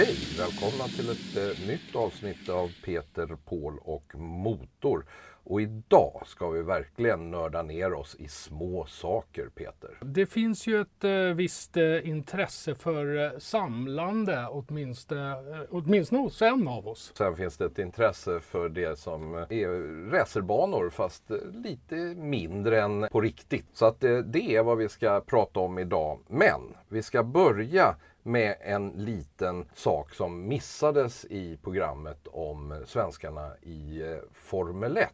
[0.00, 0.16] Hej!
[0.38, 5.06] Välkomna till ett eh, nytt avsnitt av Peter, Paul och Motor.
[5.44, 9.98] Och idag ska vi verkligen nörda ner oss i små saker, Peter.
[10.00, 16.42] Det finns ju ett eh, visst eh, intresse för eh, samlande, åtminstone, eh, åtminstone hos
[16.42, 17.12] en av oss.
[17.18, 23.08] Sen finns det ett intresse för det som är racerbanor fast eh, lite mindre än
[23.10, 23.66] på riktigt.
[23.72, 26.18] Så att eh, det är vad vi ska prata om idag.
[26.28, 27.96] Men vi ska börja
[28.30, 35.08] med en liten sak som missades i programmet om svenskarna i eh, Formel 1.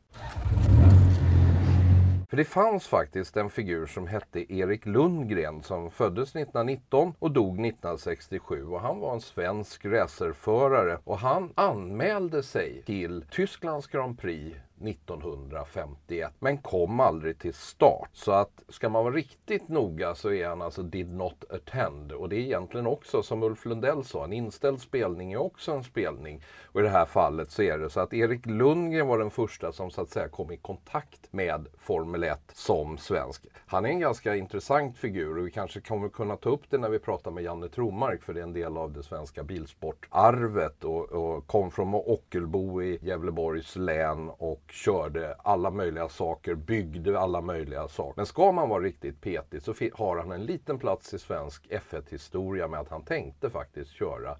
[2.29, 7.52] För det fanns faktiskt en figur som hette Erik Lundgren som föddes 1919 och dog
[7.52, 14.56] 1967 och han var en svensk racerförare och han anmälde sig till Tysklands Grand Prix
[14.83, 18.11] 1951 men kom aldrig till start.
[18.12, 22.28] Så att ska man vara riktigt noga så är han alltså did not attend och
[22.28, 26.42] det är egentligen också som Ulf Lundell sa, en inställd spelning är också en spelning.
[26.65, 29.73] Och i det här fallet så är det så att Erik Lundgren var den första
[29.73, 33.47] som så att säga kom i kontakt med Formel 1 som svensk.
[33.67, 36.89] Han är en ganska intressant figur och vi kanske kommer kunna ta upp det när
[36.89, 41.12] vi pratar med Janne Tromark för det är en del av det svenska bilsportarvet och,
[41.12, 47.89] och kom från Ockelbo i Gävleborgs län och körde alla möjliga saker, byggde alla möjliga
[47.89, 48.17] saker.
[48.17, 52.69] Men ska man vara riktigt petig så har han en liten plats i svensk F1-historia
[52.69, 54.37] med att han tänkte faktiskt köra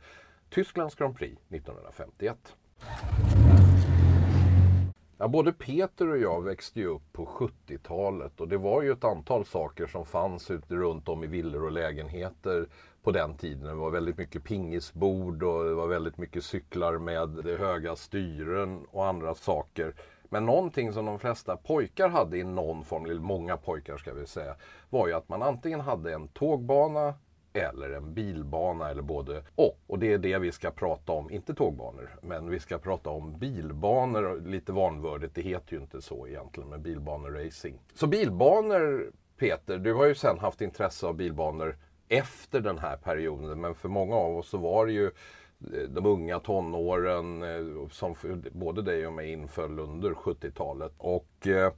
[0.51, 2.57] Tysklands Grand Prix 1951.
[5.19, 9.05] Ja, både Peter och jag växte ju upp på 70-talet och det var ju ett
[9.05, 12.69] antal saker som fanns ute runt om i villor och lägenheter
[13.03, 13.67] på den tiden.
[13.67, 19.07] Det var väldigt mycket pingisbord och det var väldigt mycket cyklar med höga styren och
[19.07, 19.95] andra saker.
[20.31, 24.27] Men någonting som de flesta pojkar hade i någon form, eller många pojkar ska vi
[24.27, 24.55] säga,
[24.91, 27.15] var ju att man antingen hade en tågbana
[27.53, 29.79] eller en bilbana eller både och.
[29.87, 33.39] Och det är det vi ska prata om, inte tågbanor, men vi ska prata om
[33.39, 34.43] bilbanor.
[34.47, 37.79] Lite vanvördigt, det heter ju inte så egentligen, men bilbaneracing.
[37.95, 41.77] Så bilbanor, Peter, du har ju sen haft intresse av bilbanor
[42.09, 45.11] efter den här perioden, men för många av oss så var det ju
[45.61, 48.15] Eh, de unga tonåren eh, som
[48.53, 50.93] både dig och mig inföll under 70-talet.
[50.99, 51.73] Och eh,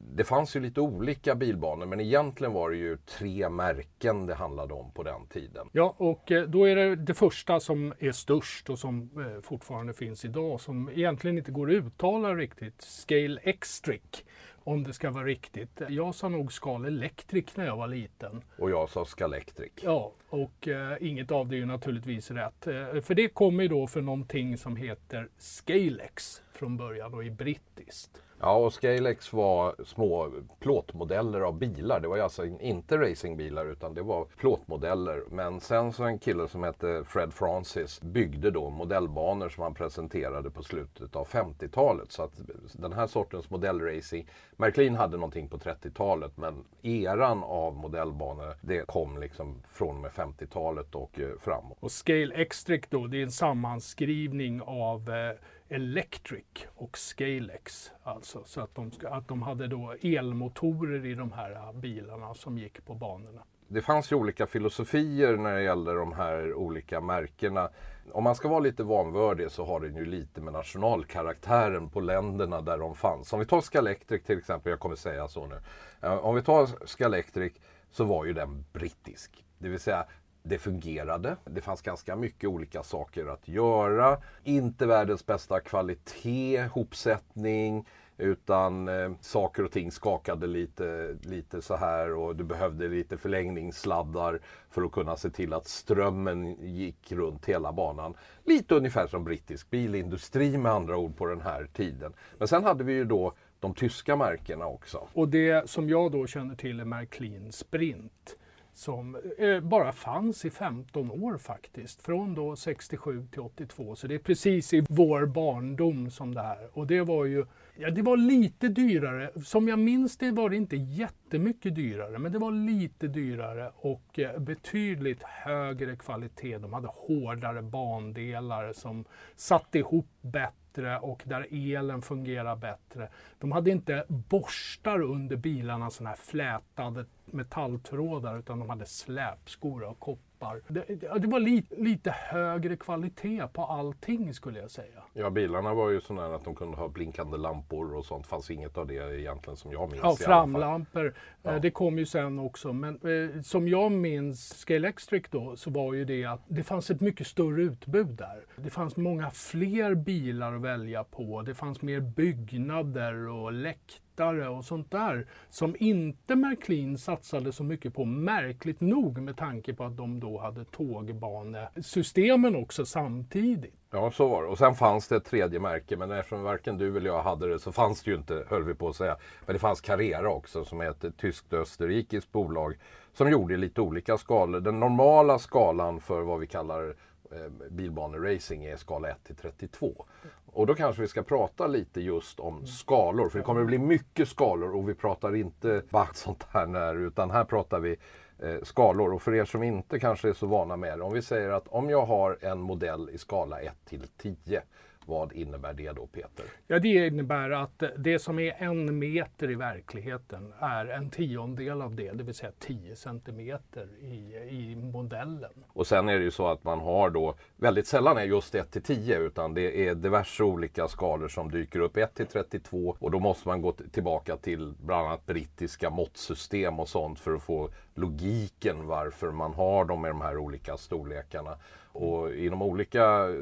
[0.00, 4.74] det fanns ju lite olika bilbanor men egentligen var det ju tre märken det handlade
[4.74, 5.68] om på den tiden.
[5.72, 9.10] Ja, och då är det det första som är störst och som
[9.42, 12.82] fortfarande finns idag som egentligen inte går att uttala riktigt.
[12.82, 14.24] Scale Extric
[14.64, 15.80] om det ska vara riktigt.
[15.88, 18.42] Jag sa nog Skal Electric när jag var liten.
[18.58, 19.72] Och jag sa Scalectric.
[19.82, 22.66] Ja, och eh, inget av det är ju naturligtvis rätt.
[22.66, 27.30] Eh, för det kommer ju då för någonting som heter Scalex från början och är
[27.30, 28.22] brittiskt.
[28.44, 32.00] Ja, och Scalex var små plåtmodeller av bilar.
[32.00, 35.22] Det var ju alltså inte racingbilar utan det var plåtmodeller.
[35.30, 40.50] Men sen så en kille som hette Fred Francis byggde då modellbanor som han presenterade
[40.50, 42.12] på slutet av 50-talet.
[42.12, 42.40] Så att
[42.72, 49.18] den här sortens modellracing, Märklin hade någonting på 30-talet men eran av modellbanor det kom
[49.18, 51.78] liksom från med 50-talet och eh, framåt.
[51.80, 55.36] Och Scale Extric då, det är en sammanskrivning av eh,
[55.72, 57.90] Electric och Scalex.
[58.02, 62.34] Alltså, så att de, ska, att de hade då elmotorer i de här ah, bilarna
[62.34, 63.42] som gick på banorna.
[63.68, 67.70] Det fanns ju olika filosofier när det gäller de här olika märkena.
[68.12, 72.60] Om man ska vara lite vanvördig så har den ju lite med nationalkaraktären på länderna
[72.60, 73.32] där de fanns.
[73.32, 75.60] Om vi tar Scalectric till exempel, jag kommer säga så nu.
[76.02, 77.52] Eh, om vi tar Scalectric
[77.90, 79.44] så var ju den brittisk.
[79.58, 80.06] Det vill säga
[80.42, 81.36] det fungerade.
[81.44, 84.18] Det fanns ganska mycket olika saker att göra.
[84.44, 87.84] Inte världens bästa kvalitet, hopsättning,
[88.18, 94.40] utan eh, saker och ting skakade lite, lite så här och du behövde lite förlängningssladdar
[94.70, 98.14] för att kunna se till att strömmen gick runt hela banan.
[98.44, 102.12] Lite ungefär som brittisk bilindustri med andra ord på den här tiden.
[102.38, 105.08] Men sen hade vi ju då de tyska märkena också.
[105.12, 108.36] Och det som jag då känner till är Märklin Sprint
[108.74, 112.02] som eh, bara fanns i 15 år faktiskt.
[112.02, 113.96] Från då 67 till 82.
[113.96, 116.68] Så det är precis i vår barndom som det här.
[116.72, 117.46] Och det var ju
[117.76, 119.30] Ja, det var lite dyrare.
[119.44, 124.18] Som jag minns det var det inte jättemycket dyrare, men det var lite dyrare och
[124.18, 126.58] eh, betydligt högre kvalitet.
[126.58, 129.04] De hade hårdare bandelar som
[129.36, 133.08] satt ihop bättre bättre och där elen fungerar bättre.
[133.38, 139.94] De hade inte borstar under bilarna, sådana här flätade metalltrådar, utan de hade släpskor av
[139.94, 140.60] koppar lampar.
[140.68, 145.02] Det, det var li, lite högre kvalitet på allting skulle jag säga.
[145.12, 148.26] Ja, bilarna var ju sådana att de kunde ha blinkande lampor och sånt.
[148.26, 150.02] fanns inget av det egentligen som jag minns.
[150.02, 151.14] Ja, framlampor.
[151.42, 151.50] Ja.
[151.50, 152.72] Eh, det kom ju sen också.
[152.72, 156.90] Men eh, som jag minns Scale Electric då så var ju det att det fanns
[156.90, 158.44] ett mycket större utbud där.
[158.56, 161.42] Det fanns många fler bilar att välja på.
[161.42, 167.94] Det fanns mer byggnader och läktare och sånt där som inte Märklin satsade så mycket
[167.94, 173.74] på, märkligt nog med tanke på att de då hade tågbanesystemen också samtidigt.
[173.90, 174.48] Ja, så var det.
[174.48, 177.58] Och sen fanns det ett tredje märke, men eftersom varken du eller jag hade det
[177.58, 179.16] så fanns det ju inte, höll vi på att säga.
[179.46, 182.78] Men det fanns Carrera också som är ett tyskt-österrikiskt bolag
[183.12, 184.60] som gjorde lite olika skalor.
[184.60, 186.94] Den normala skalan för vad vi kallar
[187.30, 190.06] eh, bilbaneracing är skala 1 till 32.
[190.46, 193.28] Och då kanske vi ska prata lite just om skalor.
[193.28, 196.94] För det kommer att bli mycket skalor och vi pratar inte bara sånt här när,
[196.94, 197.96] utan här pratar vi
[198.42, 199.12] Eh, skalor.
[199.12, 201.04] Och för er som inte kanske är så vana med det.
[201.04, 204.62] Om vi säger att om jag har en modell i skala 1 till 10
[205.06, 206.44] vad innebär det då Peter?
[206.66, 211.94] Ja, det innebär att det som är en meter i verkligheten är en tiondel av
[211.94, 215.64] det, det vill säga 10 centimeter i, i modellen.
[215.68, 218.70] Och sen är det ju så att man har då, väldigt sällan är just 1
[218.70, 223.10] till 10 utan det är diverse olika skalor som dyker upp, 1 till 32 och
[223.10, 227.70] då måste man gå tillbaka till bland annat brittiska måttsystem och sånt för att få
[227.94, 231.56] logiken varför man har dem i de här olika storlekarna.
[231.92, 233.36] Och inom olika eh,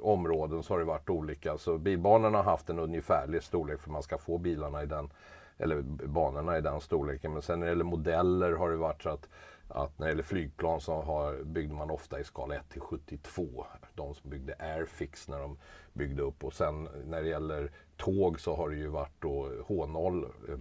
[0.00, 1.58] områden så har det varit olika.
[1.58, 5.10] Så bilbanorna har haft en ungefärlig storlek för man ska få bilarna i den,
[5.58, 7.32] eller banorna i den storleken.
[7.32, 9.28] Men sen när det gäller modeller har det varit så att,
[9.68, 13.66] att när det gäller flygplan så har, byggde man ofta i skala 1 till 72.
[13.94, 15.58] De som byggde Airfix när de
[15.92, 16.44] byggde upp.
[16.44, 20.58] Och sen när det gäller tåg så har det ju varit då H0 eh,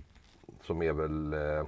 [0.61, 1.65] som är väl eh,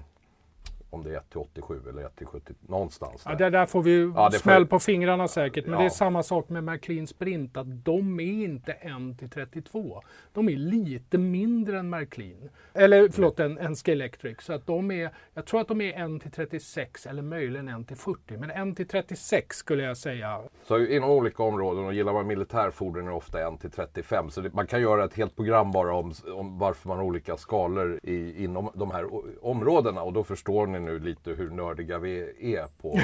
[0.96, 3.32] om det är 1 till 87 eller 1 till 70, någonstans där.
[3.32, 4.70] Ja, det där får vi ja, smäll får...
[4.70, 5.66] på fingrarna säkert.
[5.66, 5.80] Men ja.
[5.80, 10.02] det är samma sak med Märklin Sprint, att de är inte 1 till 32.
[10.34, 12.50] De är lite mindre än Märklin.
[12.74, 14.42] Eller förlåt, en, en Skelectric.
[14.42, 17.88] Så att de är, jag tror att de är 1 till 36 eller möjligen 1
[17.88, 18.38] till 40.
[18.38, 20.42] Men 1 till 36 skulle jag säga.
[20.68, 24.30] Så inom olika områden och gillar man militärfordon är det ofta 1 till 35.
[24.30, 27.38] Så det, man kan göra ett helt program bara om, om varför man har olika
[27.38, 29.06] skalor i, inom de här
[29.42, 32.20] områdena och då förstår ni nu lite hur nördiga vi
[32.56, 33.00] är på,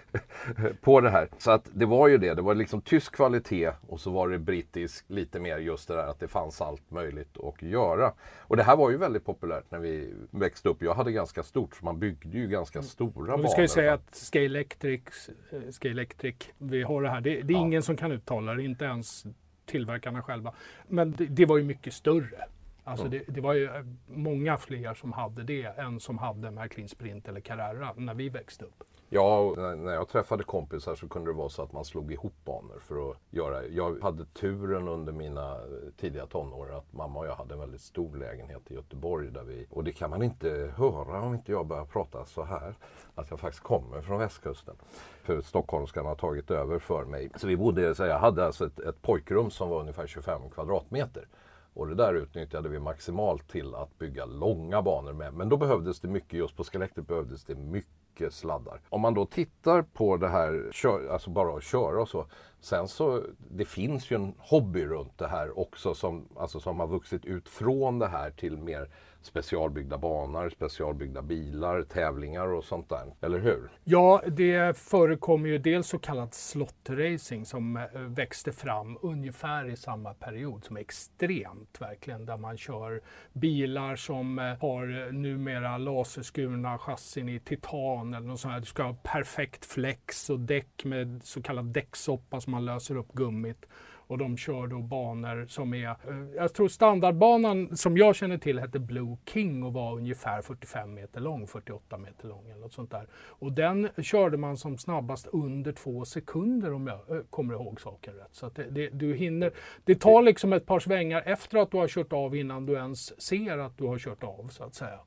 [0.80, 1.28] på det här.
[1.38, 4.38] Så att det var ju det, det var liksom tysk kvalitet och så var det
[4.38, 8.12] brittisk lite mer just det där att det fanns allt möjligt att göra.
[8.40, 10.82] Och det här var ju väldigt populärt när vi växte upp.
[10.82, 12.88] Jag hade ganska stort, så man byggde ju ganska mm.
[12.88, 13.42] stora banor.
[13.42, 17.52] Vi ska ju säga att Scale Electric, eh, Electric, vi har det här, det, det
[17.52, 17.60] är ja.
[17.60, 19.26] ingen som kan uttala det, inte ens
[19.66, 20.54] tillverkarna själva.
[20.88, 22.44] Men det, det var ju mycket större.
[22.84, 26.88] Alltså det, det, var ju eh, många fler som hade det än som hade Märklin
[26.88, 28.84] Sprint eller Carrera när vi växte upp.
[29.08, 32.78] Ja, när jag träffade kompisar så kunde det vara så att man slog ihop banor
[32.80, 33.66] för att göra.
[33.66, 35.60] Jag hade turen under mina
[35.96, 39.30] tidiga tonår att mamma och jag hade en väldigt stor lägenhet i Göteborg.
[39.30, 42.74] Där vi, och det kan man inte höra om inte jag börjar prata så här.
[43.14, 44.74] Att jag faktiskt kommer från västkusten.
[45.22, 47.30] För stockholmskan har tagit över för mig.
[47.36, 51.26] Så vi bodde, så jag hade alltså ett, ett pojkrum som var ungefär 25 kvadratmeter.
[51.74, 55.34] Och det där utnyttjade vi maximalt till att bygga långa banor med.
[55.34, 58.80] Men då behövdes det mycket, just på Skelettet behövdes det mycket sladdar.
[58.88, 60.70] Om man då tittar på det här,
[61.10, 62.26] alltså bara att köra och så.
[62.60, 66.86] Sen så, det finns ju en hobby runt det här också som, alltså som har
[66.86, 68.90] vuxit ut från det här till mer
[69.26, 73.14] specialbyggda banor, specialbyggda bilar, tävlingar och sånt där.
[73.20, 73.70] Eller hur?
[73.84, 80.14] Ja, det förekommer ju dels så kallat slottracing som eh, växte fram ungefär i samma
[80.14, 83.00] period som är extremt verkligen där man kör
[83.32, 88.60] bilar som eh, har eh, numera laserskurna chassin i titan eller något sånt här.
[88.60, 93.12] Du ska ha perfekt flex och däck med så kallad däcksoppa som man löser upp
[93.12, 93.66] gummit
[94.06, 95.96] och de kör då banor som är, eh,
[96.36, 101.20] jag tror standardbanan som jag känner till hette Blue King och var ungefär 45 meter
[101.20, 103.06] lång, 48 meter lång eller något sånt där.
[103.14, 108.14] Och den körde man som snabbast under två sekunder om jag eh, kommer ihåg saken
[108.14, 108.34] rätt.
[108.34, 109.52] Så det, det, du hinner,
[109.84, 113.20] det tar liksom ett par svängar efter att du har kört av innan du ens
[113.22, 114.98] ser att du har kört av så att säga.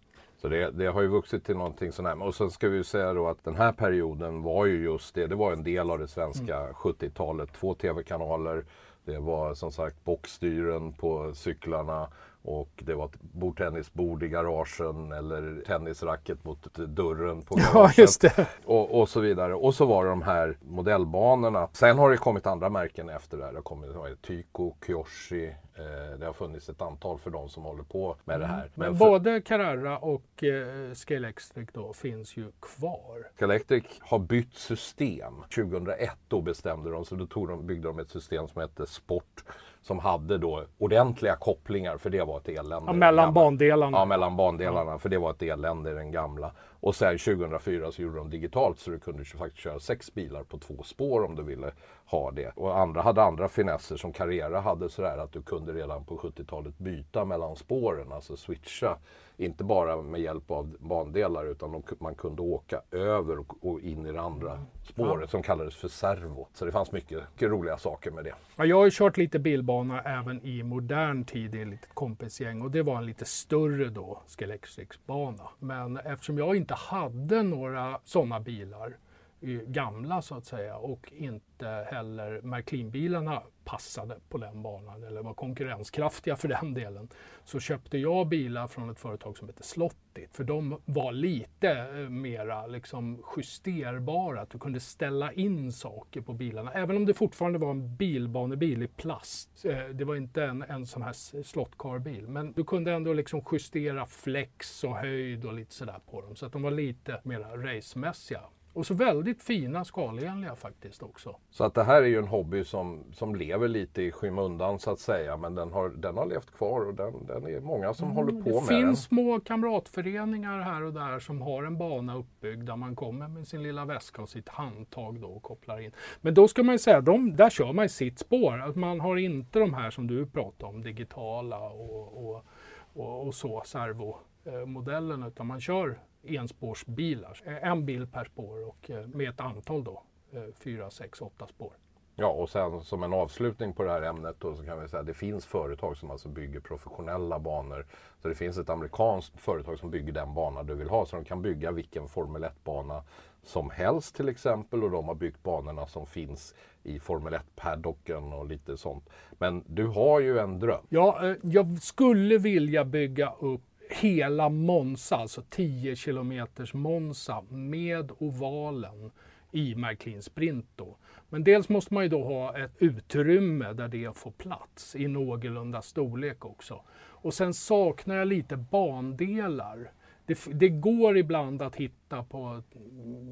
[0.42, 2.24] Så det, det, har ju vuxit till någonting sånt här.
[2.24, 5.28] Och sen ska vi säga då att den här perioden var ju just det.
[5.28, 6.74] Det var en del av det svenska mm.
[6.74, 7.54] 70-talet.
[7.54, 8.66] Två tv-kanaler,
[9.08, 12.08] det var som sagt bockstyren på cyklarna
[12.48, 18.22] och det var ett bordtennisbord i garagen eller tennisracket mot dörren på Ja, garaget.
[18.22, 18.48] det.
[18.66, 19.56] Och, och så vidare.
[19.56, 21.70] Och så var det de här modellbanorna.
[21.74, 23.52] Sen har det kommit andra märken efter det här.
[23.52, 25.46] Det har kommit Tyko, Kyoshi.
[25.48, 28.60] Eh, det har funnits ett antal för de som håller på med det här.
[28.60, 28.70] Mm.
[28.76, 33.28] Men för- både Carrara och eh, Scale Electric då finns ju kvar.
[33.38, 35.34] Electric har bytt system.
[35.56, 39.44] 2001 då bestämde de, så då tog de, byggde de ett system som hette Sport.
[39.88, 42.92] Som hade då ordentliga kopplingar, för det var ett elände.
[42.92, 43.98] Ja, mellan bandelarna.
[43.98, 46.52] Ja, mellan bandelarna, för det var ett elände i den gamla.
[46.80, 50.58] Och sen 2004 så gjorde de digitalt så du kunde faktiskt köra sex bilar på
[50.58, 51.72] två spår om du ville
[52.06, 52.52] ha det.
[52.56, 56.78] Och andra hade andra finesser som Carrera hade sådär att du kunde redan på 70-talet
[56.78, 58.98] byta mellan spåren, alltså switcha.
[59.40, 64.06] Inte bara med hjälp av bandelar utan de, man kunde åka över och, och in
[64.06, 66.48] i det andra spåret som kallades för servo.
[66.54, 68.34] Så det fanns mycket, mycket roliga saker med det.
[68.56, 72.62] Ja, jag har ju kört lite bilbana även i modern tid i ett litet kompisgäng
[72.62, 75.50] och det var en lite större då, Skelextrix-bana.
[75.60, 78.98] Men eftersom jag inte hade några sådana bilar,
[79.42, 85.34] eh, gamla så att säga, och inte heller Märklin-bilarna passade på den banan eller var
[85.34, 87.10] konkurrenskraftiga för den delen,
[87.44, 90.36] så köpte jag bilar från ett företag som heter Slottit.
[90.36, 96.34] För de var lite eh, mera liksom justerbara, att du kunde ställa in saker på
[96.34, 96.74] bilarna.
[96.74, 99.66] Även om det fortfarande var en bilbanebil i plast.
[99.66, 102.28] Eh, det var inte en, en sån här slottkarbil.
[102.28, 106.36] Men du kunde ändå liksom justera flex och höjd och lite sådär på dem.
[106.36, 108.42] Så att de var lite mera racemässiga.
[108.78, 111.36] Och så väldigt fina skalenliga faktiskt också.
[111.50, 114.92] Så att det här är ju en hobby som, som lever lite i skymundan så
[114.92, 115.38] att säga.
[115.38, 118.38] Men den har, den har levt kvar och den, den är många som håller på
[118.38, 118.96] Mm, Det med finns den.
[118.96, 123.64] små kamratföreningar här och där som har en bana uppbyggd där man kommer med sin
[123.64, 125.92] lilla väska och sitt handtag då och kopplar in.
[126.22, 128.62] Men då ska man ju säga, de, där kör man i sitt spår.
[128.62, 132.46] Att man har inte de här som du pratar om, digitala och, och,
[132.94, 136.00] och, och så, servomodellen, utan man kör
[136.36, 137.42] enspårsbilar.
[137.46, 141.48] Eh, En bil per spår och eh, med ett antal då, eh, fyra, sex, åtta
[141.48, 141.74] spår.
[142.20, 145.00] Ja, och sen som en avslutning på det här ämnet då, så kan vi säga
[145.00, 147.86] att det finns företag som alltså bygger professionella banor.
[148.22, 151.06] Så det finns ett amerikanskt företag som bygger den bana du vill ha.
[151.06, 153.04] Så de kan bygga vilken Formel 1-bana
[153.44, 154.84] som helst till exempel.
[154.84, 159.10] Och de har byggt banorna som finns i Formel 1-paddocken och lite sånt.
[159.40, 160.86] Men du har ju en dröm.
[160.90, 169.12] Ja, jag skulle vilja bygga upp hela Monza, alltså 10 kilometers Monza med ovalen
[169.52, 170.98] i McLean Sprint då.
[171.30, 175.82] Men dels måste man ju då ha ett utrymme där det får plats i någorlunda
[175.82, 176.82] storlek också.
[176.98, 179.92] Och sen saknar jag lite bandelar.
[180.26, 182.62] Det, det går ibland att hitta på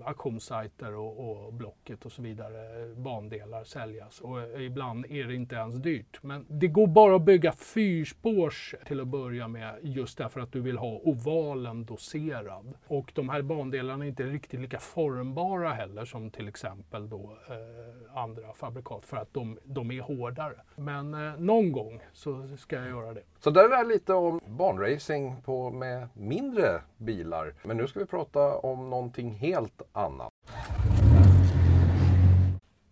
[0.06, 5.56] auktionssajter och, och Blocket och så vidare bandelar säljas och eh, ibland är det inte
[5.56, 6.24] ens dyrt.
[6.24, 10.62] Men det går bara att bygga fyrspårs till att börja med just därför att du
[10.62, 12.74] vill ha ovalen doserad.
[12.88, 18.18] Och de här bandelarna är inte riktigt lika formbara heller som till exempel då eh,
[18.18, 20.62] andra fabrikat för att de, de är hårdare.
[20.76, 23.24] Men eh, någon gång så ska jag göra det.
[23.40, 27.54] Så där är lite om banracing på, med mindre bilar.
[27.64, 30.30] Men nu ska vi prata om någonting helt annat.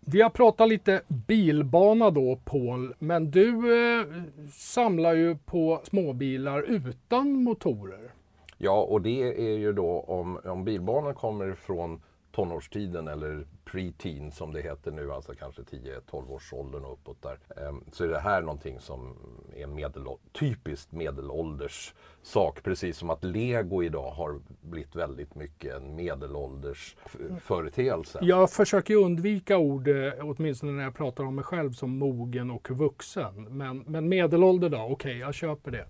[0.06, 4.06] Vi har pratat lite bilbana då Paul, men du eh,
[4.52, 8.12] samlar ju på småbilar utan motorer.
[8.58, 12.02] Ja, och det är ju då om, om bilbanan kommer från
[12.32, 17.38] tonårstiden eller preteen som det heter nu, alltså kanske 10-12 års åldern och uppåt där.
[17.56, 19.16] Ehm, så är det här någonting som
[19.56, 20.02] är medel,
[20.32, 22.62] typiskt medelålders sak.
[22.62, 26.96] Precis som att lego idag har blivit väldigt mycket en medelålders
[27.40, 28.18] företeelse.
[28.22, 32.70] Jag försöker undvika ord, eh, åtminstone när jag pratar om mig själv, som mogen och
[32.70, 33.44] vuxen.
[33.50, 35.86] Men, men medelålder då, okej, jag köper det.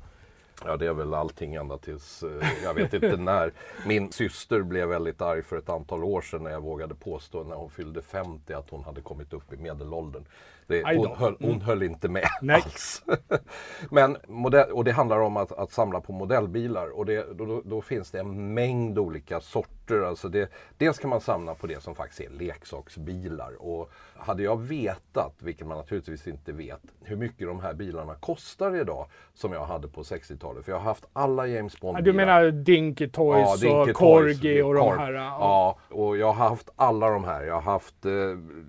[0.64, 3.52] Ja, det är väl allting ända tills, eh, jag vet inte när.
[3.86, 7.56] Min syster blev väldigt arg för ett antal år sedan när jag vågade påstå när
[7.56, 10.24] hon fyllde 50 att hon hade kommit upp i medelåldern.
[10.66, 12.62] Det, hon, höll, hon höll inte med Nej.
[12.64, 13.02] alls.
[13.90, 17.80] Men, modell, och det handlar om att, att samla på modellbilar och det, då, då,
[17.80, 20.00] finns det en mängd olika sorter.
[20.00, 23.52] Alltså det, dels kan man samla på det som faktiskt är leksaksbilar.
[23.58, 28.76] Och hade jag vetat, vilket man naturligtvis inte vet, hur mycket de här bilarna kostar
[28.76, 30.64] idag som jag hade på 60-talet.
[30.64, 34.62] För jag har haft alla James Bond Ja, Du menar Dinky Toys Dinky och Corgi
[34.62, 34.98] och de Corp.
[34.98, 35.12] här?
[35.12, 35.78] Ja.
[35.90, 37.44] och jag har haft alla de här.
[37.44, 38.12] Jag har haft eh,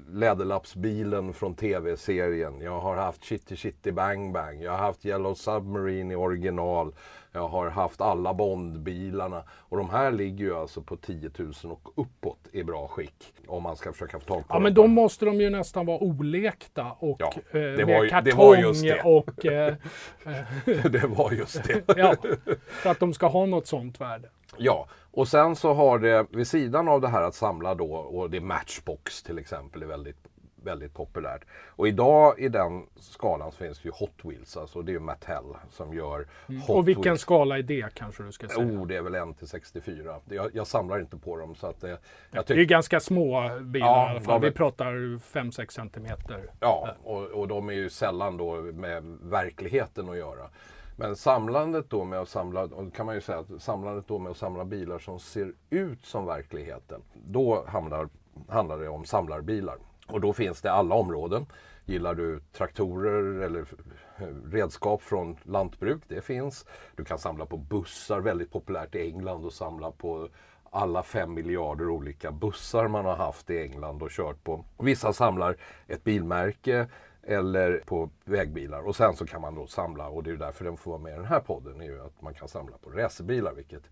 [0.09, 1.55] Läderlappsbilen från
[1.89, 2.61] tv-serien.
[2.61, 4.61] Jag har haft Chitty Chitty Bang Bang.
[4.63, 6.93] Jag har haft Yellow Submarine i original.
[7.31, 9.43] Jag har haft alla Bondbilarna.
[9.49, 13.33] Och de här ligger ju alltså på 10 000 och uppåt i bra skick.
[13.47, 14.63] Om man ska försöka få tag på Ja dem.
[14.63, 18.09] men då måste de ju nästan vara olekta och Ja, eh, det med var ju-
[18.09, 19.45] kartong och...
[20.65, 21.83] Eh, det var just det.
[21.97, 22.15] ja,
[22.67, 24.29] för att de ska ha något sånt värde.
[24.57, 28.29] Ja, och sen så har det vid sidan av det här att samla då, och
[28.29, 30.17] det är Matchbox till exempel, är väldigt,
[30.65, 31.41] väldigt populärt.
[31.67, 35.00] Och idag i den skalan så finns det ju Hot Wheels, alltså det är ju
[35.00, 36.62] Mattel som gör Hot Mm.
[36.69, 37.22] och vilken Wheels.
[37.22, 38.65] skala är det kanske du ska säga?
[38.65, 40.19] Oh, det är väl 1 till 64.
[40.29, 41.98] Jag, jag samlar inte på dem så att det,
[42.31, 44.41] jag det är ju ganska små bilar Ja, i alla fall.
[44.41, 46.51] Vi pratar 5-6 centimeter.
[46.60, 50.50] Ja, och, och de är ju sällan då med verkligheten att göra.
[50.98, 54.31] Men samlandet då med att samla, och kan man ju säga att samlandet då med
[54.31, 57.01] att samla bilar som ser ut som verkligheten.
[57.13, 58.10] Då handlar,
[58.50, 59.77] handlar det om samlarbilar.
[60.07, 61.45] Och då finns det alla områden.
[61.85, 63.65] Gillar du traktorer eller
[64.17, 66.03] eh, redskap från lantbruk?
[66.07, 66.65] Det finns.
[66.95, 70.29] Du kan samla på bussar, väldigt populärt i England och samla på
[70.71, 74.65] alla fem miljarder olika bussar man har haft i England och kört på.
[74.77, 75.57] Vissa samlar
[75.88, 76.88] ett bilmärke
[77.24, 80.77] eller på vägbilar och sen så kan man då samla och det är därför den
[80.77, 83.53] får vara med i den här podden är ju att man kan samla på racerbilar
[83.53, 83.83] vilket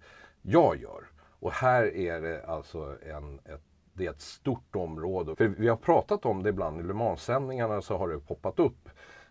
[0.42, 1.04] jag gör.
[1.40, 3.62] Och här är det alltså en, ett,
[3.94, 5.36] det är ett stort område.
[5.36, 8.90] För vi har pratat om det ibland i Le Mans-sändningarna så har det poppat upp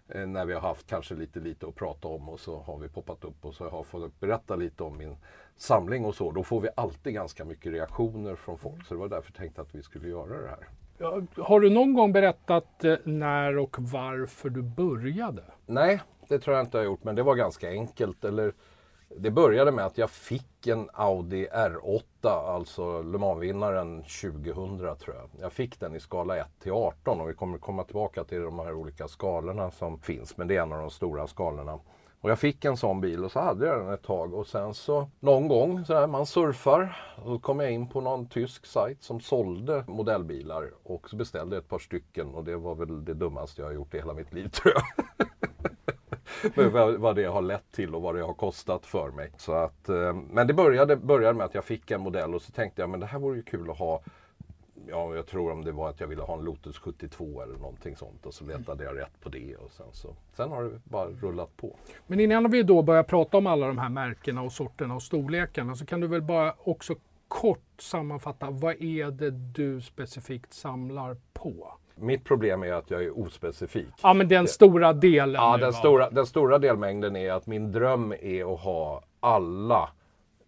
[0.08, 2.88] eh, när vi har haft kanske lite lite att prata om och så har vi
[2.88, 5.16] poppat upp och så har jag fått berätta lite om min
[5.56, 6.32] samling och så.
[6.32, 8.86] Då får vi alltid ganska mycket reaktioner från folk.
[8.86, 10.68] Så det var därför jag tänkte att vi skulle göra det här.
[11.36, 15.42] Har du någon gång berättat eh, när och varför du började?
[15.66, 18.24] Nej, det tror jag inte jag har gjort, men det var ganska enkelt.
[18.24, 18.52] Eller,
[19.16, 25.28] det började med att jag fick en Audi R8, alltså Le Mans-vinnaren 2000 tror jag.
[25.40, 28.58] Jag fick den i skala 1 till 18 och vi kommer komma tillbaka till de
[28.58, 31.78] här olika skalorna som finns, men det är en av de stora skalorna.
[32.20, 34.74] Och jag fick en sån bil och så hade jag den ett tag och sen
[34.74, 38.66] så någon gång så där man surfar och så kom jag in på någon tysk
[38.66, 43.04] sajt som sålde modellbilar och så beställde jag ett par stycken och det var väl
[43.04, 45.26] det dummaste jag har gjort i hela mitt liv tror jag.
[46.72, 49.32] Vad, vad det har lett till och vad det har kostat för mig.
[49.36, 52.52] Så att, eh, men det började, började med att jag fick en modell och så
[52.52, 54.02] tänkte jag men det här vore ju kul att ha
[54.88, 57.96] Ja, jag tror om det var att jag ville ha en Lotus 72 eller någonting
[57.96, 61.08] sånt och så letade jag rätt på det och sen så Sen har det bara
[61.08, 61.76] rullat på.
[62.06, 65.74] Men innan vi då börjar prata om alla de här märkena och sorterna och storlekarna
[65.74, 66.94] så kan du väl bara också
[67.28, 71.74] kort sammanfatta vad är det du specifikt samlar på?
[71.94, 73.88] Mitt problem är att jag är ospecifik.
[74.02, 75.34] Ja men den stora delen.
[75.34, 79.90] Ja, den stora, den stora delmängden är att min dröm är att ha alla,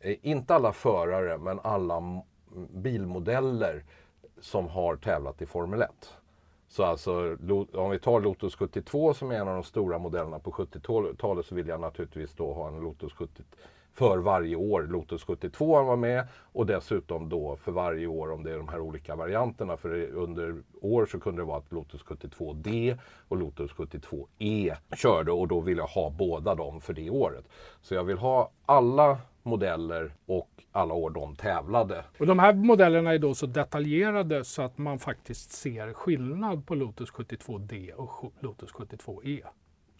[0.01, 2.23] eh, inte alla förare, men alla
[2.71, 3.85] bilmodeller
[4.41, 5.91] som har tävlat i Formel 1.
[6.69, 7.37] Så alltså,
[7.73, 11.55] om vi tar Lotus 72 som är en av de stora modellerna på 70-talet så
[11.55, 13.43] vill jag naturligtvis då ha en Lotus 70
[13.95, 14.83] för varje år.
[14.83, 18.81] Lotus 72 var med och dessutom då för varje år om det är de här
[18.81, 19.77] olika varianterna.
[19.77, 25.49] För under år så kunde det vara att Lotus 72D och Lotus 72E körde och
[25.49, 27.45] då vill jag ha båda dem för det året.
[27.83, 32.05] Så jag vill ha alla modeller och alla år de tävlade.
[32.19, 36.75] Och de här modellerna är då så detaljerade så att man faktiskt ser skillnad på
[36.75, 39.43] Lotus 72D och Lotus 72E.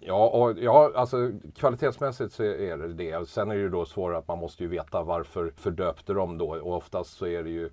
[0.07, 3.29] Ja, och, ja, alltså kvalitetsmässigt så är det det.
[3.29, 6.49] Sen är det ju då svårare att man måste ju veta varför fördöpte de då.
[6.57, 7.65] Och oftast så är det ju,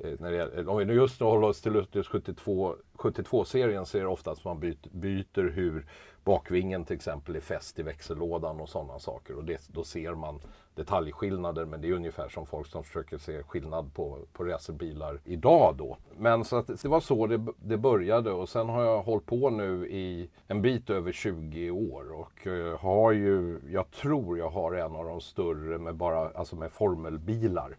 [0.00, 3.86] eh, när det, gäller- om vi nu just nu håller oss till Luthers 72, 72-serien
[3.86, 5.86] så är det oftast man byter, byter hur
[6.24, 9.34] bakvingen till exempel är fäst i växellådan och sådana saker.
[9.36, 10.40] Och det, då ser man
[10.76, 15.74] detaljskillnader men det är ungefär som folk som försöker se skillnad på, på racerbilar idag
[15.78, 15.96] då.
[16.18, 19.50] Men så att det var så det, det började och sen har jag hållit på
[19.50, 24.72] nu i en bit över 20 år och eh, har ju, jag tror jag har
[24.72, 27.76] en av de större med bara, alltså med formelbilar.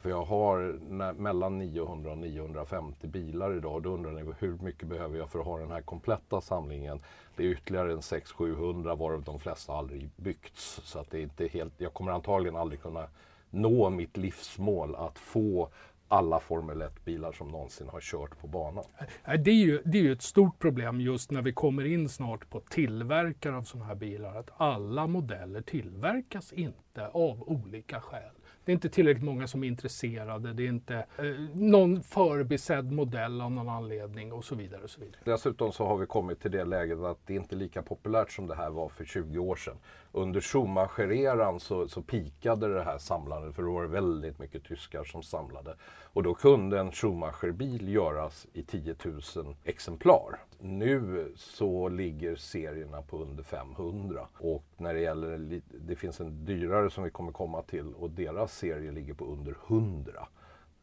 [0.00, 0.78] För jag har
[1.12, 3.82] mellan 900 och 950 bilar idag.
[3.82, 7.00] Då undrar ni hur mycket behöver jag för att ha den här kompletta samlingen?
[7.36, 10.80] Det är ytterligare en 600-700 varav de flesta aldrig byggts.
[10.84, 13.08] Så att det är inte helt, jag kommer antagligen aldrig kunna
[13.50, 15.68] nå mitt livsmål att få
[16.08, 18.84] alla Formel 1-bilar som någonsin har kört på banan.
[19.24, 22.08] Äh, det är, ju, det är ju ett stort problem just när vi kommer in
[22.08, 24.36] snart på tillverkare av sådana här bilar.
[24.36, 28.39] Att alla modeller tillverkas inte av olika skäl.
[28.64, 30.52] Det är inte tillräckligt många som är intresserade.
[30.52, 34.82] Det är inte eh, någon förbisedd modell av någon anledning och så vidare.
[34.82, 35.20] Och så vidare.
[35.24, 38.46] Dessutom så har vi kommit till det läget att det inte är lika populärt som
[38.46, 39.76] det här var för 20 år sedan
[40.12, 45.04] under Schumacher-eran så, så pikade det här samlandet för då var det väldigt mycket tyskar
[45.04, 45.76] som samlade.
[46.12, 48.94] Och då kunde en Schumacher-bil göras i 10
[49.36, 50.38] 000 exemplar.
[50.58, 56.90] Nu så ligger serierna på under 500 och när det gäller, det finns en dyrare
[56.90, 60.28] som vi kommer komma till och deras serie ligger på under 100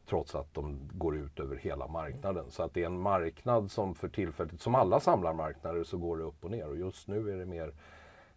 [0.08, 2.44] trots att de går ut över hela marknaden.
[2.50, 6.24] Så att det är en marknad som för tillfället, som alla samlarmarknader, så går det
[6.24, 7.72] upp och ner och just nu är det mer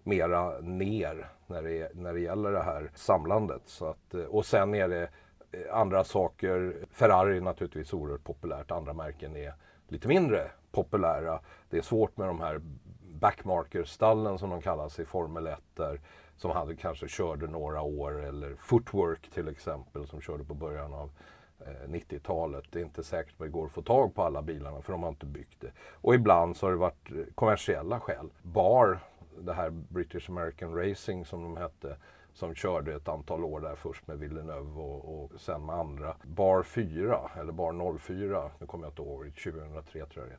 [0.04, 3.62] mera ner när det, när det gäller det här samlandet.
[3.66, 5.10] Så att, eh, och sen är det
[5.52, 6.76] eh, andra saker.
[6.92, 8.72] Ferrari är naturligtvis oerhört populärt.
[8.72, 9.54] Andra märken är
[9.88, 11.40] lite mindre populära.
[11.70, 12.62] Det är svårt med de här
[13.22, 16.02] backmarker-stallen som de kallas i Formel 1 där,
[16.38, 21.12] som hade kanske körde några år eller Footwork till exempel som körde på början av
[21.60, 22.64] eh, 90-talet.
[22.72, 25.04] Det är inte säkert att det går att få tag på alla bilarna för de
[25.04, 25.72] har inte byggt det.
[25.92, 28.30] Och ibland så har det varit kommersiella skäl.
[28.42, 29.00] Bar
[29.40, 31.98] det här British American Racing som de hette
[32.34, 36.16] som körde ett antal år där först med Villeneuve och, och sen med andra.
[36.24, 40.38] Bar 4, eller Bar 04, nu kommer jag inte ihåg, 2003 tror jag det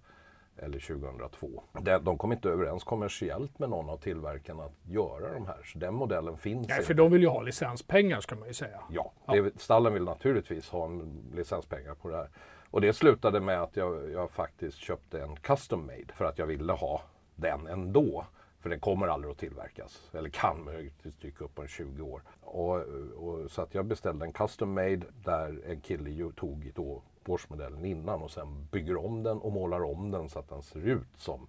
[0.56, 1.62] eller 2002.
[2.02, 5.62] De kom inte överens kommersiellt med någon av tillverkarna att göra de här.
[5.64, 8.80] Så den modellen finns Nej, för de vill ju ha licenspengar ska man ju säga.
[8.90, 9.50] Ja, ja.
[9.56, 12.28] stallen vill naturligtvis ha en licenspengar på det här.
[12.70, 16.46] Och det slutade med att jag, jag faktiskt köpte en custom made för att jag
[16.46, 17.02] ville ha
[17.36, 18.26] den ändå.
[18.62, 22.22] För den kommer aldrig att tillverkas, eller kan möjligtvis dyka upp om 20 år.
[22.40, 22.76] Och,
[23.16, 28.22] och, så att jag beställde en custom made där en kille tog då årsmodellen innan
[28.22, 31.46] och sen bygger om den och målar om den så att den ser ut som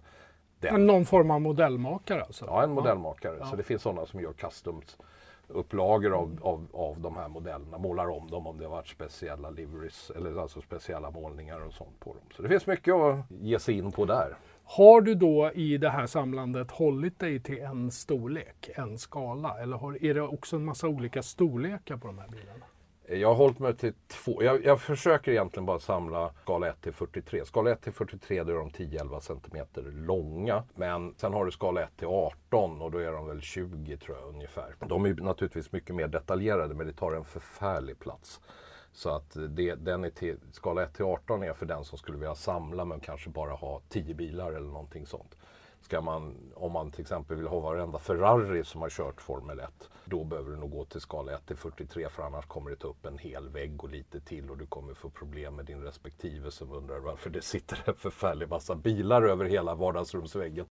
[0.60, 0.86] den.
[0.86, 2.44] Någon form av modellmakare alltså?
[2.44, 3.36] Ja, en modellmakare.
[3.40, 3.46] Ja.
[3.46, 4.98] Så det finns sådana som gör customs
[5.48, 9.50] upplagor av, av, av de här modellerna, målar om dem om det har varit speciella
[9.50, 12.22] liveries, eller alltså speciella målningar och sånt på dem.
[12.36, 14.36] Så det finns mycket att ge sig in på där.
[14.64, 19.58] Har du då i det här samlandet hållit dig till en storlek, en skala?
[19.62, 22.64] Eller har, är det också en massa olika storlekar på de här bilarna?
[23.08, 24.42] Jag har hållit mig till två.
[24.42, 27.44] Jag, jag, försöker egentligen bara samla skala 1 till 43.
[27.44, 29.66] Skala 1 till 43 då är de 10-11 cm
[30.06, 30.64] långa.
[30.74, 34.16] Men sen har du skala 1 till 18 och då är de väl 20 tror
[34.16, 34.74] jag ungefär.
[34.88, 38.40] De är naturligtvis mycket mer detaljerade men det tar en förfärlig plats.
[38.94, 42.18] Så att det, den är till, skala 1 till 18 är för den som skulle
[42.18, 45.36] vilja samla men kanske bara ha 10 bilar eller någonting sånt.
[45.80, 49.70] Ska man, om man till exempel vill ha varenda Ferrari som har kört Formel 1,
[50.04, 52.88] då behöver du nog gå till skala 1 till 43 för annars kommer det ta
[52.88, 56.50] upp en hel vägg och lite till och du kommer få problem med din respektive
[56.50, 60.66] som undrar varför det sitter en förfärlig massa bilar över hela vardagsrumsväggen.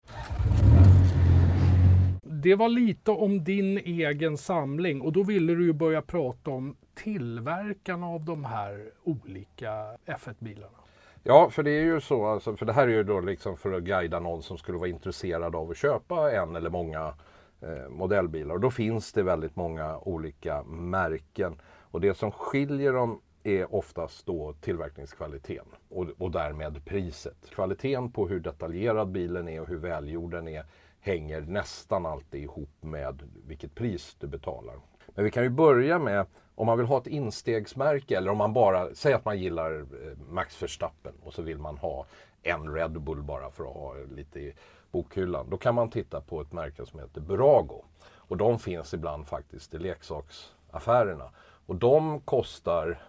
[2.22, 6.76] Det var lite om din egen samling och då ville du ju börja prata om
[6.98, 10.78] tillverkarna av de här olika F1-bilarna.
[11.22, 13.72] Ja, för det är ju så, alltså, för det här är ju då liksom för
[13.72, 17.14] att guida någon som skulle vara intresserad av att köpa en eller många
[17.60, 18.54] eh, modellbilar.
[18.54, 21.60] Och då finns det väldigt många olika märken.
[21.90, 27.50] Och det som skiljer dem är oftast då tillverkningskvaliteten och, och därmed priset.
[27.50, 30.64] Kvaliteten på hur detaljerad bilen är och hur välgjord den är
[31.00, 34.74] hänger nästan alltid ihop med vilket pris du betalar.
[35.18, 38.52] Men vi kan ju börja med om man vill ha ett instegsmärke eller om man
[38.52, 42.06] bara, säger att man gillar eh, Max Verstappen och så vill man ha
[42.42, 44.54] en Red Bull bara för att ha lite i
[44.90, 45.50] bokhyllan.
[45.50, 47.84] Då kan man titta på ett märke som heter Burago.
[48.04, 51.30] Och de finns ibland faktiskt i leksaksaffärerna.
[51.66, 53.02] Och de kostar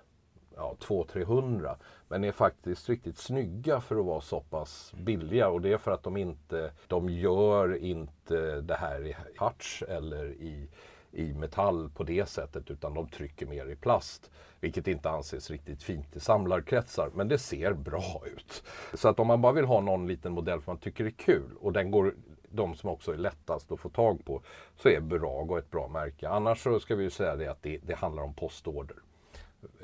[0.56, 1.76] ja, 200-300
[2.08, 5.91] men är faktiskt riktigt snygga för att vara så pass billiga och det är för
[5.91, 10.69] att de inte, de gör inte det här i touch eller i
[11.12, 14.32] i metall på det sättet utan de trycker mer i plast.
[14.60, 18.63] Vilket inte anses riktigt fint i samlarkretsar men det ser bra ut.
[18.93, 21.52] Så att om man bara vill ha någon liten modell som man tycker är kul
[21.60, 22.13] och den går
[22.52, 24.41] de som också är lättast att få tag på
[24.76, 26.30] så är Burago ett bra märke.
[26.30, 28.98] Annars så ska vi ju säga det att det, det handlar om postorder.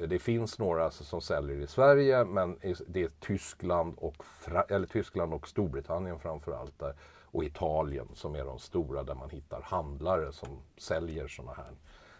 [0.08, 4.16] Det finns några alltså som säljer i Sverige men det är Tyskland och,
[4.70, 6.94] eller Tyskland och Storbritannien framförallt där
[7.36, 11.72] och Italien som är de stora där man hittar handlare som säljer sådana här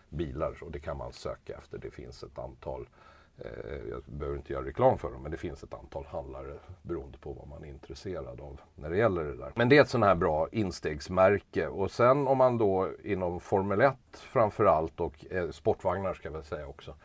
[0.10, 0.58] bilar.
[0.62, 1.78] Och det kan man söka efter.
[1.78, 2.90] Det finns ett antal,
[3.38, 7.18] eh, jag behöver inte göra reklam för dem, men det finns ett antal handlare beroende
[7.18, 9.52] på vad man är intresserad av när det gäller det där.
[9.56, 11.68] Men det är ett sådant här bra instegsmärke.
[11.68, 16.44] Och sen om man då inom Formel 1 framförallt och eh, sportvagnar ska jag väl
[16.44, 16.96] säga också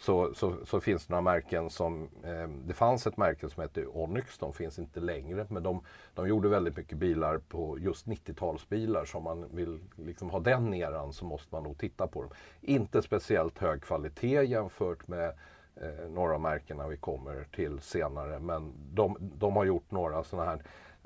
[0.00, 3.86] så, så, så, finns det några märken som, eh, det fanns ett märke som hette
[3.86, 5.82] Onyx, de finns inte längre, men de,
[6.14, 10.74] de gjorde väldigt mycket bilar på just 90-talsbilar, så om man vill liksom ha den
[10.74, 12.30] eran så måste man nog titta på dem.
[12.60, 15.28] Inte speciellt hög kvalitet jämfört med
[15.76, 20.50] eh, några av märkena vi kommer till senare, men de, de har gjort några sådana
[20.50, 20.62] här,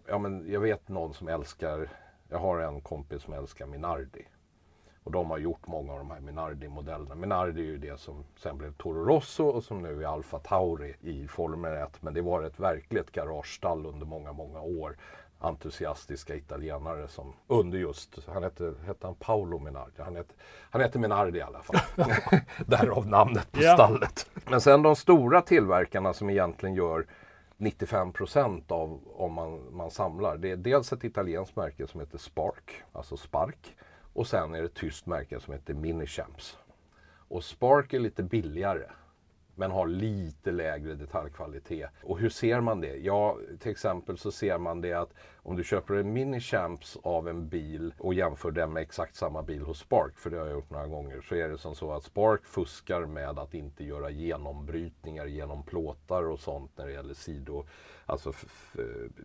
[0.07, 1.89] ja men jag vet någon som älskar,
[2.29, 4.27] jag har en kompis som älskar Minardi
[5.05, 7.15] och de har gjort många av de här Minardi-modellerna.
[7.15, 10.95] Minardi är ju det som sen blev Toro Rosso och som nu är Alfa Tauri
[11.01, 12.03] i Formel 1.
[12.03, 14.97] Men det var ett verkligt garagestall under många, många år.
[15.39, 20.03] Entusiastiska italienare som under just, han hette, hette han Paolo Minardi?
[20.03, 20.35] Han hette,
[20.71, 21.81] han hette Minardi i alla fall.
[22.67, 23.75] Därav namnet på Ja.
[23.75, 24.31] stallet.
[24.51, 27.07] Men sen de stora tillverkarna som egentligen gör
[27.57, 30.37] 95 procent av om man, man samlar.
[30.37, 33.77] Det är dels ett italienskt märke som heter Spark, alltså Spark.
[34.15, 36.59] Och sen är det ett tyst märke som heter Minichamps.
[37.29, 38.87] Och Spark är lite billigare.
[39.57, 41.91] Men har lite lägre detaljkvalitet.
[42.03, 42.97] Och hur ser man det?
[42.97, 47.49] Ja, till exempel så ser man det att om du köper en Minichamps av en
[47.49, 50.71] bil och jämför den med exakt samma bil hos Spark, för det har jag gjort
[50.71, 55.27] några gånger, så är det som så att Spark fuskar med att inte göra genombrytningar
[55.27, 57.67] genom plåtar och sånt när det gäller sido,
[58.07, 58.33] alltså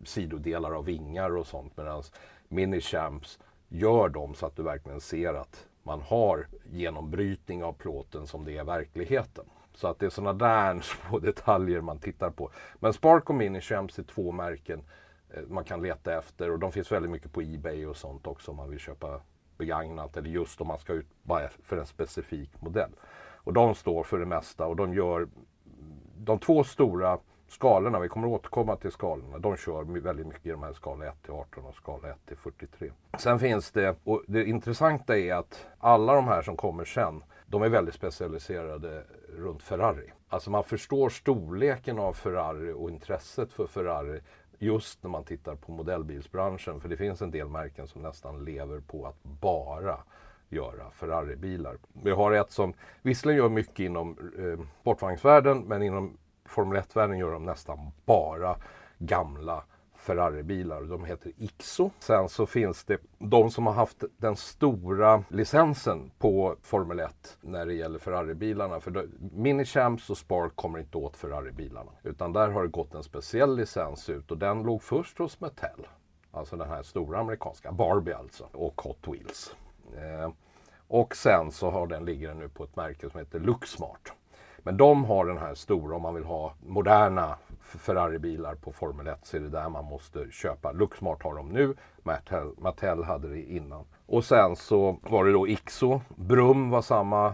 [0.04, 1.76] sidodelar av vingar och sånt.
[1.76, 2.02] Medan
[2.48, 3.38] Minichamps
[3.70, 8.58] gör dem så att du verkligen ser att man har genombrytning av plåten som det
[8.58, 9.44] är verkligheten.
[9.74, 12.50] Så att det är sådana där små detaljer man tittar på.
[12.78, 14.82] Men Spark och Minichamps är två märken
[15.30, 18.50] eh, man kan leta efter och de finns väldigt mycket på Ebay och sånt också
[18.50, 19.20] om man vill köpa
[19.58, 22.90] begagnat eller just om man ska ut bara för en specifik modell.
[23.42, 25.28] Och de står för det mesta och de gör
[26.16, 27.18] de två stora
[27.50, 31.22] skalorna, vi kommer återkomma till skalorna, de kör väldigt mycket i de här skala 1
[31.22, 32.90] till 18 och skala 1 till 43.
[33.18, 37.62] Sen finns det, och det intressanta är att alla de här som kommer sen, de
[37.62, 39.04] är väldigt specialiserade
[39.36, 40.12] runt Ferrari.
[40.28, 44.20] Alltså man förstår storleken av Ferrari och intresset för Ferrari
[44.58, 46.80] just när man tittar på modellbilsbranschen.
[46.80, 49.98] För det finns en del märken som nästan lever på att bara
[50.48, 51.78] göra Ferrari-bilar.
[51.92, 56.16] Vi har ett som visserligen gör mycket inom eh, sportvagnsvärlden men inom
[56.50, 58.56] Formel 1-världen gör de nästan bara
[58.98, 59.64] gamla
[59.96, 60.82] Ferrari-bilar.
[60.82, 61.90] De heter Ixo.
[61.98, 67.66] Sen så finns det de som har haft den stora licensen på Formel 1 när
[67.66, 68.80] det gäller Ferrari-bilarna.
[68.80, 71.90] För Minichamps och Spark kommer inte åt Ferrari-bilarna.
[72.02, 75.86] Utan där har det gått en speciell licens ut och den låg först hos Mattel.
[76.30, 79.56] Alltså den här stora amerikanska, Barbie alltså, och Hot Wheels.
[79.96, 80.30] Eh,
[80.88, 84.12] och sen så har den, ligger den nu på ett märke som heter Luxmart.
[84.62, 89.18] Men de har den här stora, om man vill ha moderna Ferrari-bilar på Formel 1
[89.22, 90.72] så är det där man måste köpa.
[90.72, 93.84] Luxmart har de nu, Mattel, Mattel hade det innan.
[94.06, 97.26] Och sen så var det då Ixo, Brum var samma,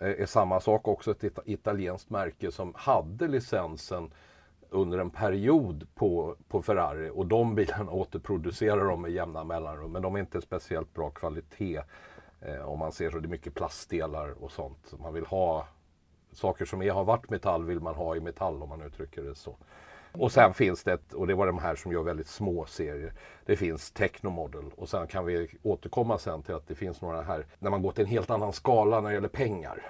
[0.00, 4.10] eh, är samma sak också, ett italienskt märke som hade licensen
[4.70, 10.02] under en period på, på Ferrari och de bilarna återproducerar de med jämna mellanrum men
[10.02, 11.80] de är inte speciellt bra kvalitet
[12.40, 13.18] eh, om man ser så.
[13.18, 14.94] Det är mycket plastdelar och sånt.
[15.02, 15.66] Man vill ha
[16.36, 19.34] saker som är, har varit metall vill man ha i metall om man uttrycker det
[19.34, 19.56] så.
[20.12, 23.12] Och sen finns det, ett, och det var de här som gör väldigt små serier.
[23.46, 27.46] Det finns Technomodel och sen kan vi återkomma sen till att det finns några här,
[27.58, 29.82] när man går till en helt annan skala när det gäller pengar.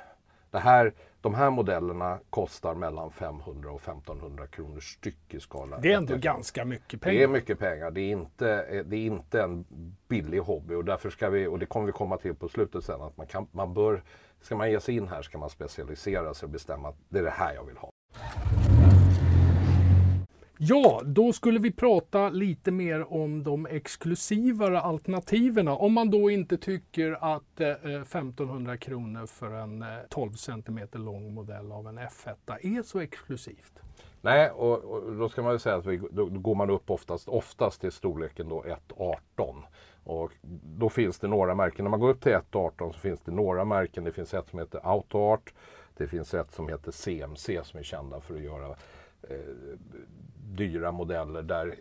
[0.50, 5.78] Det här, de här modellerna kostar mellan 500 och 1500 kronor styck i skala.
[5.78, 7.28] Det är ändå ganska mycket Det är pengar.
[7.28, 7.90] mycket pengar.
[7.90, 9.64] Det är, inte, det är inte en
[10.08, 13.00] billig hobby och därför ska vi, och det kommer vi komma till på slutet sen,
[13.02, 14.02] att man, kan, man bör,
[14.46, 17.22] ska man ge sig in här ska man specialisera sig och bestämma att det är
[17.22, 17.90] det här jag vill ha.
[20.58, 25.68] Ja, då skulle vi prata lite mer om de exklusivare alternativen.
[25.68, 31.34] Om man då inte tycker att eh, 1500 kronor för en eh, 12 cm lång
[31.34, 33.80] modell av en F1 är så exklusivt.
[34.20, 36.90] Nej, och, och då ska man ju säga att vi, då, då går man upp
[36.90, 39.62] oftast, oftast till storleken då 1,18.
[40.06, 40.32] Och
[40.78, 41.84] då finns det några märken.
[41.84, 44.04] När man går upp till 1,18 så finns det några märken.
[44.04, 45.54] Det finns ett som heter AutoArt.
[45.96, 48.68] Det finns ett som heter CMC som är kända för att göra
[49.22, 49.38] eh,
[50.54, 51.74] dyra modeller där eh,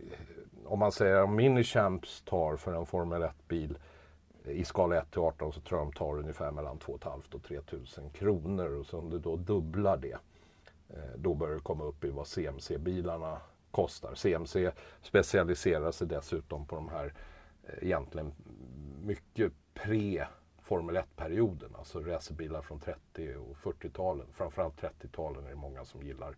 [0.66, 3.78] om man säger om Minichamps tar för en Formel 1-bil
[4.46, 7.28] eh, i skala 1 till 18 så tror jag de tar ungefär mellan 2 500
[7.34, 10.18] och 3 000 kronor och så om du då dubblar det
[10.90, 13.38] eh, då börjar du komma upp i vad CMC-bilarna
[13.72, 14.16] kostar.
[14.16, 17.12] CMC specialiserar sig dessutom på de här eh,
[17.82, 18.32] egentligen
[19.04, 20.28] mycket pre
[20.62, 24.25] Formel 1-perioden, alltså racerbilar från 30 och 40-talen.
[24.34, 26.36] Framförallt 30-talen är det många som gillar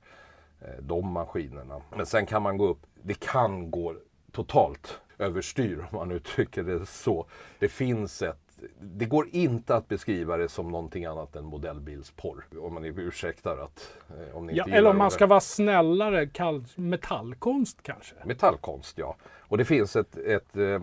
[0.61, 1.81] eh, de maskinerna.
[1.95, 3.95] Men sen kan man gå upp, det kan gå
[4.31, 7.27] totalt överstyr om man uttrycker det så.
[7.59, 8.47] Det finns ett
[8.81, 12.45] det går inte att beskriva det som någonting annat än modellbilsporr.
[12.59, 13.97] Om man ursäktar att...
[14.09, 15.13] Eh, om Ja, inte eller om man det.
[15.13, 18.15] ska vara snällare, kall metallkonst kanske.
[18.25, 19.15] Metallkonst, ja.
[19.39, 20.81] Och det finns ett, ett, eh,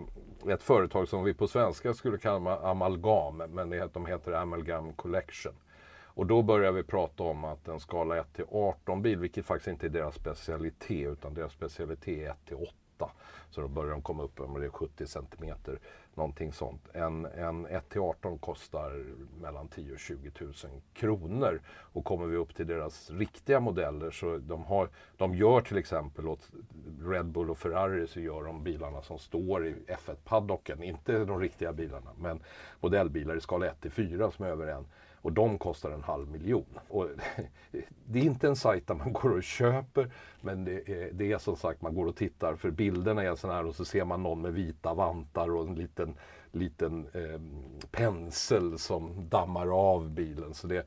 [0.48, 5.52] ett företag som vi på svenska skulle kalla amalgam, men det, de heter Amalgam Collection.
[6.04, 9.68] Och då börjar vi prata om att en skala 1 till 18 bil, vilket faktiskt
[9.68, 13.12] inte är deras specialitet, utan deras specialitet är 1 till 8 8.
[13.50, 15.78] Så då börjar de komma upp om det är 70 centimeter.
[16.14, 16.88] Någonting sånt.
[16.92, 19.04] En, en 1-18 kostar
[19.40, 20.52] mellan 10 och 20 000
[20.94, 21.60] kronor.
[21.66, 26.28] Och kommer vi upp till deras riktiga modeller så de, har, de gör till exempel
[26.28, 26.50] åt
[27.00, 30.82] Red Bull och Ferrari så gör de bilarna som står i F1-paddocken.
[30.82, 32.42] Inte de riktiga bilarna men
[32.80, 34.86] modellbilar i skala 1 till 4 som är över en.
[35.14, 36.78] Och de kostar en halv miljon.
[36.88, 37.08] Och
[38.14, 41.38] det är inte en sajt där man går och köper men det är, det är
[41.38, 44.22] som sagt man går och tittar för bilderna är sådana här och så ser man
[44.22, 46.14] någon med vita vantar och en liten,
[46.52, 47.40] liten eh,
[47.90, 50.54] pensel som dammar av bilen.
[50.54, 50.84] Så det är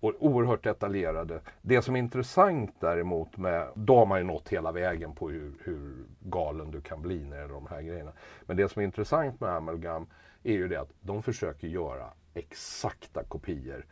[0.00, 1.40] oerhört detaljerade.
[1.62, 5.52] Det som är intressant däremot med, då har man ju nått hela vägen på hur,
[5.64, 8.12] hur galen du kan bli när det gäller de här grejerna.
[8.46, 10.06] Men det som är intressant med Amalgam
[10.42, 13.86] är ju det att de försöker göra exakta kopior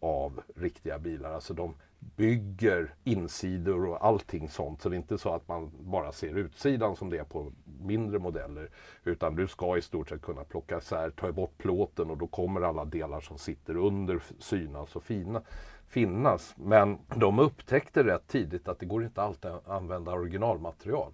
[0.00, 1.32] av riktiga bilar.
[1.32, 1.74] Alltså de
[2.16, 4.82] bygger insidor och allting sånt.
[4.82, 8.18] Så det är inte så att man bara ser utsidan som det är på mindre
[8.18, 8.70] modeller.
[9.04, 12.60] Utan du ska i stort sett kunna plocka isär, ta bort plåten och då kommer
[12.60, 15.42] alla delar som sitter under synas och fina,
[15.86, 16.54] finnas.
[16.56, 21.12] Men de upptäckte rätt tidigt att det går inte alltid att använda originalmaterial.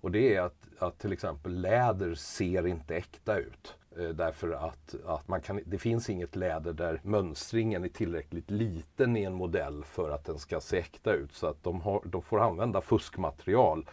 [0.00, 3.76] Och det är att, att till exempel läder ser inte äkta ut.
[3.98, 9.16] Eh, därför att, att man kan, det finns inget läder där mönstringen är tillräckligt liten
[9.16, 11.34] i en modell för att den ska se äkta ut.
[11.34, 13.86] Så att de, har, de får använda fuskmaterial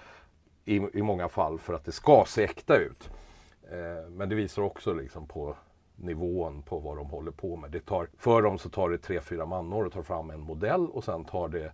[0.65, 3.09] i, i många fall för att det ska se äkta ut.
[3.71, 5.55] Eh, men det visar också liksom på
[5.95, 7.71] nivån på vad de håller på med.
[7.71, 10.87] Det tar, för dem så tar det tre, fyra manår att ta fram en modell
[10.87, 11.71] och sen tar det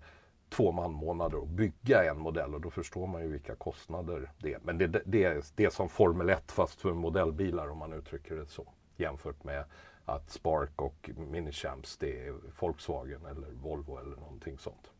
[0.55, 4.59] två manmånader att bygga en modell och då förstår man ju vilka kostnader det är.
[4.63, 8.35] Men det, det, är, det är som Formel 1 fast för modellbilar om man uttrycker
[8.35, 8.67] det så.
[8.97, 9.63] Jämfört med
[10.05, 14.91] att Spark och Minichamps det är Volkswagen eller Volvo eller någonting sånt.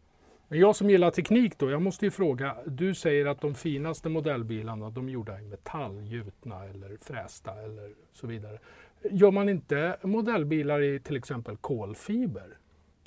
[0.48, 2.56] Men jag som gillar teknik då, jag måste ju fråga.
[2.66, 7.94] Du säger att de finaste modellbilarna de är gjorda i metall, gjutna eller frästa eller
[8.14, 8.60] så vidare.
[9.12, 12.58] Gör man inte modellbilar i till exempel kolfiber?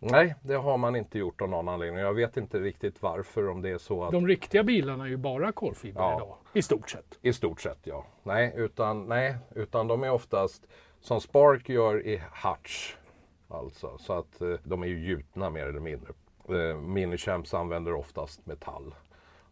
[0.01, 2.01] Nej, det har man inte gjort av någon anledning.
[2.01, 4.13] Jag vet inte riktigt varför om det är så att...
[4.13, 6.17] De riktiga bilarna är ju bara kolfiber ja.
[6.17, 7.19] idag, i stort sett.
[7.23, 8.07] I stort sett, ja.
[8.23, 10.67] Nej, utan, nej, utan de är oftast
[11.01, 12.95] som Spark gör i Hutch.
[13.49, 16.13] Alltså, så att eh, de är ju gjutna mer eller mindre.
[16.49, 18.95] Eh, Minichamps använder oftast metall.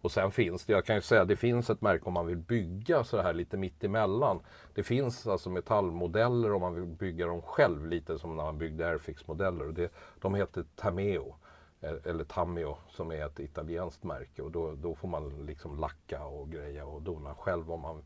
[0.07, 2.37] Och sen finns det, jag kan ju säga, det finns ett märke om man vill
[2.37, 4.40] bygga så här lite mittemellan.
[4.75, 8.87] Det finns alltså metallmodeller om man vill bygga dem själv, lite som när man byggde
[8.88, 9.90] Airfix-modeller.
[10.21, 11.35] de heter Tameo,
[11.81, 14.42] eh, eller Tameo, som är ett italienskt märke.
[14.42, 18.03] Och då, då får man liksom lacka och greja och dona själv om man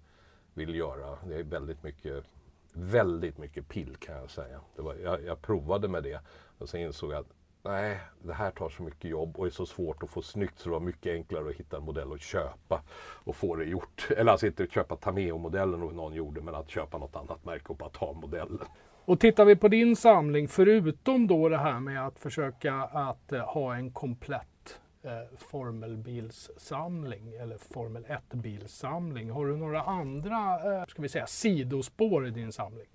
[0.55, 1.19] vill göra.
[1.29, 2.25] Det är väldigt mycket
[2.73, 4.61] väldigt mycket pill kan jag säga.
[4.77, 6.21] Var, jag, jag, provade med det
[6.59, 9.67] och sen insåg jag att nej, det här tar så mycket jobb och är så
[9.67, 12.83] svårt att få snyggt så det var mycket enklare att hitta en modell att köpa
[13.25, 14.09] och få det gjort.
[14.17, 17.77] Eller alltså inte köpa Tameo-modellen och någon gjorde men att köpa något annat märke och
[17.77, 18.59] bara ta modellen.
[19.05, 23.41] Och tittar vi på din samling, förutom då det här med att försöka att eh,
[23.41, 29.31] ha en komplett eh, formelbilssamling eller Formel 1-bilssamling.
[29.31, 30.37] Har du några andra
[30.79, 32.87] eh, ska vi säga, sidospår i din samling?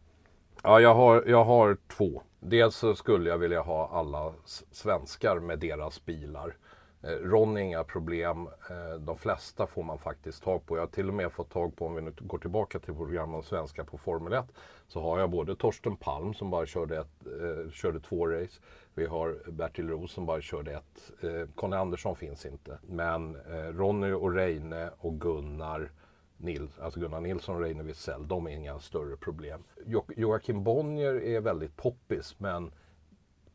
[0.63, 2.21] Ja, jag har, jag har två.
[2.39, 4.33] Dels så skulle jag vilja ha alla
[4.71, 6.55] svenskar med deras bilar.
[7.03, 8.47] Eh, Ron inga problem.
[8.69, 10.77] Eh, de flesta får man faktiskt tag på.
[10.77, 13.35] Jag har till och med fått tag på, om vi nu går tillbaka till programmet
[13.35, 14.45] om svenska på Formel 1,
[14.87, 18.61] så har jag både Torsten Palm som bara körde, ett, eh, körde två race.
[18.93, 21.23] Vi har Bertil Roos som bara körde ett.
[21.23, 22.77] Eh, Conny Andersson finns inte.
[22.81, 25.91] Men eh, Ronny och Reine och Gunnar
[26.37, 29.63] Nils, alltså Gunnar Nilsson och Reine Wiesel, de är inga större problem.
[29.85, 32.71] Jo Joakim Bonnier är väldigt poppis men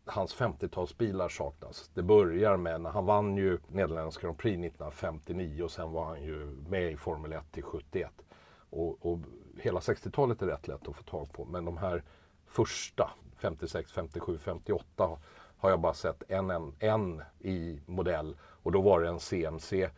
[0.04, 1.90] hans 50-talsbilar saknas.
[1.94, 6.22] Det börjar med, när han vann ju Nederländska Grand Prix 1959 och sen var han
[6.22, 8.10] ju med i Formel 1 till 71.
[8.70, 9.18] Och, och
[9.56, 12.02] hela 60-talet är rätt lätt att få tag på men de här
[12.46, 15.18] första 56, 57, 58
[15.56, 19.90] har jag bara sett en, en, en i modell och då var det en CMC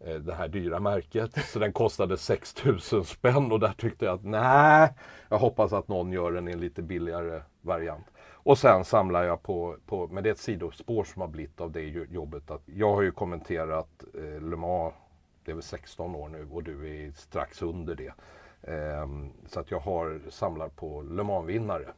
[0.00, 1.46] Eh, det här dyra märket.
[1.46, 4.94] Så den kostade 6000 spänn och där tyckte jag att nej,
[5.28, 8.06] jag hoppas att någon gör den i en lite billigare variant.
[8.20, 11.72] Och sen samlar jag på, på men det är ett sidospår som har blivit av
[11.72, 12.50] det jobbet.
[12.50, 14.94] Att jag har ju kommenterat eh, Le Mans,
[15.44, 18.12] det är väl 16 år nu och du är strax under det.
[18.62, 19.08] Eh,
[19.46, 21.88] så att jag har samlar på Le Mans-vinnare.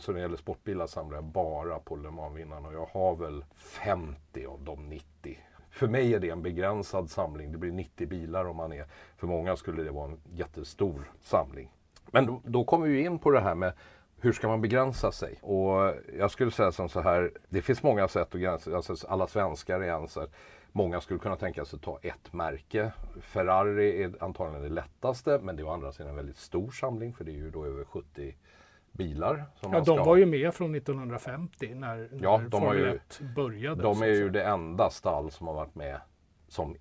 [0.00, 3.44] Så när det gäller sportbilar samlar jag bara på Le Mans-vinnarna och jag har väl
[3.54, 5.38] 50 av de 90
[5.76, 7.52] för mig är det en begränsad samling.
[7.52, 8.86] Det blir 90 bilar om man är.
[9.16, 11.70] För många skulle det vara en jättestor samling.
[12.10, 13.72] Men då, då kommer vi in på det här med
[14.20, 15.38] hur ska man begränsa sig?
[15.42, 19.26] Och jag skulle säga som så här, det finns många sätt att gränsa, alltså alla
[19.26, 20.26] svenskar är ense.
[20.72, 22.92] Många skulle kunna tänka sig att ta ett märke.
[23.20, 27.12] Ferrari är antagligen det lättaste men det är å andra sidan en väldigt stor samling
[27.14, 28.34] för det är ju då över 70
[28.96, 29.44] bilar.
[29.54, 33.82] Som ja, de var ju med från 1950 när, ja, när Formel 1 började.
[33.82, 36.00] De är ju det enda stall som har varit med
[36.48, 36.76] som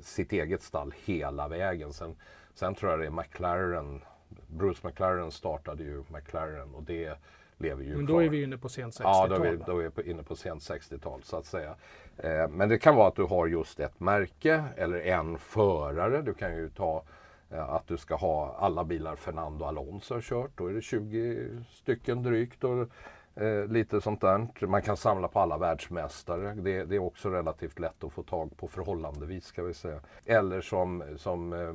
[0.00, 1.92] sitt eget stall hela vägen.
[1.92, 2.16] Sen,
[2.54, 4.00] sen tror jag det är McLaren.
[4.46, 7.18] Bruce McLaren startade ju McLaren och det
[7.58, 8.22] lever ju Men då kvar.
[8.22, 9.30] är vi inne på sent 60-tal.
[9.30, 11.74] Ja, då är vi, då är vi inne på sent 60-tal så att säga.
[12.16, 16.22] Eh, men det kan vara att du har just ett märke eller en förare.
[16.22, 17.02] Du kan ju ta
[17.50, 20.50] Eh, att du ska ha alla bilar Fernando Alonso har kört.
[20.54, 22.64] Då är det 20 stycken drygt.
[22.64, 22.88] Och
[23.40, 24.66] Eh, lite sånt där.
[24.66, 26.54] Man kan samla på alla världsmästare.
[26.54, 30.00] Det, det, är också relativt lätt att få tag på förhållandevis ska vi säga.
[30.24, 31.74] Eller som, som eh,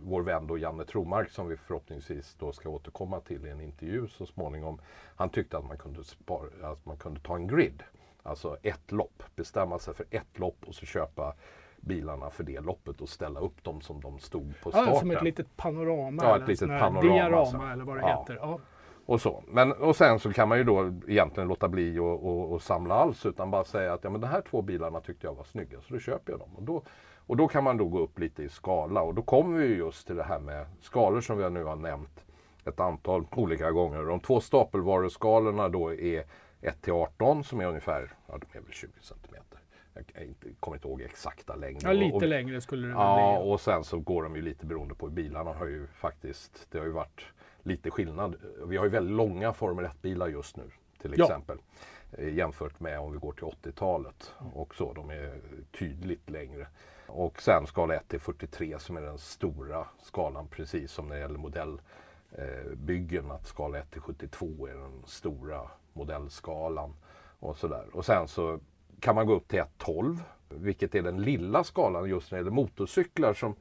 [0.00, 4.08] vår vän då Janne Tromark som vi förhoppningsvis då ska återkomma till i en intervju
[4.08, 4.80] så småningom.
[5.16, 7.82] Han tyckte att man kunde, spara, att man kunde ta en grid.
[8.22, 9.22] Alltså ett lopp.
[9.36, 11.34] Bestämma sig för ett lopp och så köpa
[11.80, 14.92] bilarna för det loppet och ställa upp dem som de stod på starten.
[14.94, 16.22] Ja, som ett litet panorama.
[16.24, 17.00] Ja, ett litet panorama.
[17.00, 18.20] Diarama eller vad det ja.
[18.20, 18.38] heter.
[18.40, 18.58] Ja.
[19.06, 19.42] Och, så.
[19.48, 22.94] Men, och sen så kan man ju då egentligen låta bli och, och, och, samla
[22.94, 25.80] alls utan bara säga att ja, men de här två bilarna tyckte jag var snygga
[25.80, 26.56] så då köper jag dem.
[26.56, 26.82] Och då,
[27.26, 30.06] och då kan man då gå upp lite i skala och då kommer vi just
[30.06, 32.24] till det här med skalor som vi nu har nämnt
[32.64, 34.02] ett antal olika gånger.
[34.02, 36.24] De två stapelvaruskalorna då är
[36.60, 39.19] 1 till 18 som är ungefär, ja de är väl 20 centimeter.
[40.14, 41.80] Jag inte, kommer inte ihåg exakta längden.
[41.84, 43.52] Ja, lite och, längre skulle det Ja, bli.
[43.52, 46.86] och sen så går de ju lite beroende på bilarna har ju faktiskt, det har
[46.86, 47.24] ju varit
[47.62, 48.36] lite skillnad.
[48.66, 50.70] Vi har ju väldigt långa Formel 1-bilar just nu
[51.00, 51.58] till exempel.
[52.10, 52.18] Ja.
[52.18, 54.92] Eh, jämfört med om vi går till 80-talet och så.
[54.92, 55.40] De är
[55.78, 56.66] tydligt längre.
[57.06, 61.20] Och sen skala 1 till 43 som är den stora skalan precis som när det
[61.20, 63.30] gäller modellbyggen.
[63.30, 66.94] Att skala 1 till 72 är den stora modellskalan.
[67.40, 67.84] Och, sådär.
[67.92, 68.60] och sen så
[69.00, 72.50] kan man gå upp till 1.12 vilket är den lilla skalan just när det gäller
[72.50, 73.54] motorcyklar som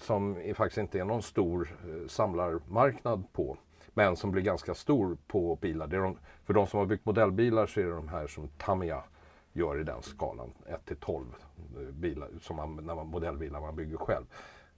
[0.00, 3.56] som faktiskt inte är någon stor eh, samlarmarknad på.
[3.94, 5.86] Men som blir ganska stor på bilar.
[5.86, 8.48] Det är de, för de som har byggt modellbilar så är det de här som
[8.48, 9.04] Tamiya
[9.52, 10.52] gör i den skalan.
[10.66, 11.26] 1 till 12
[11.76, 14.24] eh, bilar, som man, när man, modellbilar man bygger själv.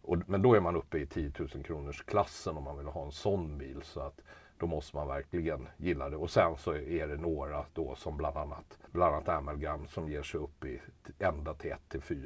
[0.03, 3.05] Och, men då är man uppe i 10 000 kronors klassen om man vill ha
[3.05, 3.81] en sån bil.
[3.83, 4.21] Så att
[4.65, 6.17] då måste man verkligen gilla det.
[6.17, 10.23] Och sen så är det några då som bland annat, bland annat Amalgam som ger
[10.23, 10.81] sig upp i
[11.19, 12.19] ända till 1 till 4.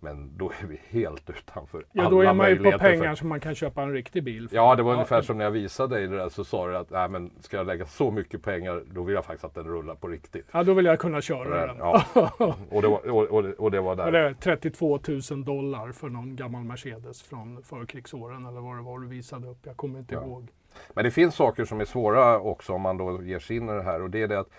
[0.00, 3.14] Men då är vi helt utanför Ja, då är man ju på pengar för...
[3.14, 4.48] som man kan köpa en riktig bil.
[4.48, 4.56] För.
[4.56, 4.94] Ja, det var ja.
[4.94, 7.56] ungefär som när jag visade dig det där så sa du att Nej, men ska
[7.56, 10.46] jag lägga så mycket pengar då vill jag faktiskt att den rullar på riktigt.
[10.52, 11.76] Ja, då vill jag kunna köra den.
[11.78, 12.04] Ja.
[12.70, 14.12] och, det var, och, och, och det var där.
[14.12, 15.00] Är 32
[15.30, 19.58] 000 dollar för någon gammal Mercedes från förkrigsåren eller vad det var du visade upp.
[19.62, 20.24] Jag kommer inte ja.
[20.24, 20.50] ihåg.
[20.94, 23.72] Men det finns saker som är svåra också om man då ger sig in i
[23.72, 24.50] det här och det är det att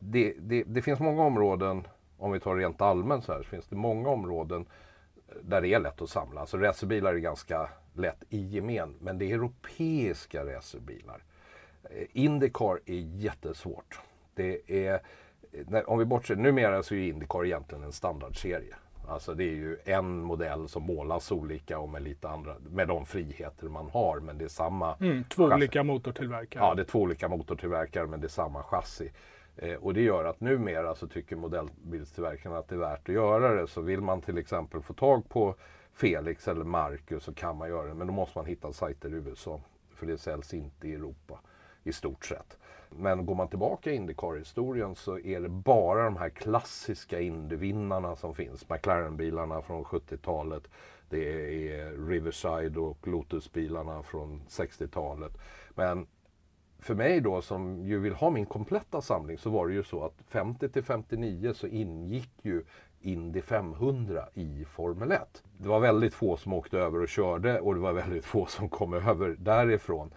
[0.00, 1.86] det, det, det finns många områden
[2.18, 4.66] om vi tar rent allmänt så här så finns det många områden
[5.42, 6.40] där det är lätt att samla.
[6.40, 11.22] Alltså racerbilar är ganska lätt i gemen, men det är europeiska racerbilar.
[11.82, 14.00] Eh, Indycar är jättesvårt.
[14.34, 15.00] Det är,
[15.86, 18.74] om vi bortser, numera så är Indycar egentligen en standardserie.
[19.08, 23.06] Alltså det är ju en modell som målas olika och med lite andra, med de
[23.06, 24.20] friheter man har.
[24.20, 24.94] Men det är samma.
[24.94, 25.54] Mm, två chassi.
[25.54, 26.64] olika motortillverkare.
[26.64, 29.10] Ja, det är två olika motortillverkare men det är samma chassi.
[29.56, 33.54] Eh, och det gör att numera så tycker modellbilstillverkarna att det är värt att göra
[33.54, 33.66] det.
[33.66, 35.54] Så vill man till exempel få tag på
[35.92, 37.94] Felix eller Marcus så kan man göra det.
[37.94, 39.60] Men då måste man hitta sajter i USA.
[39.94, 41.40] För det säljs inte i Europa
[41.84, 42.58] i stort sett.
[42.90, 48.34] Men går man tillbaka i Indycar-historien så är det bara de här klassiska Indy-vinnarna som
[48.34, 48.68] finns.
[48.68, 50.68] McLaren-bilarna från 70-talet.
[51.10, 51.32] Det
[51.72, 55.38] är Riverside och Lotus-bilarna från 60-talet.
[55.74, 56.06] Men
[56.78, 60.04] för mig då som ju vill ha min kompletta samling så var det ju så
[60.04, 62.64] att 50 till 59 så ingick ju
[63.00, 65.42] Indy 500 i Formel 1.
[65.58, 68.68] Det var väldigt få som åkte över och körde och det var väldigt få som
[68.68, 70.10] kom över därifrån.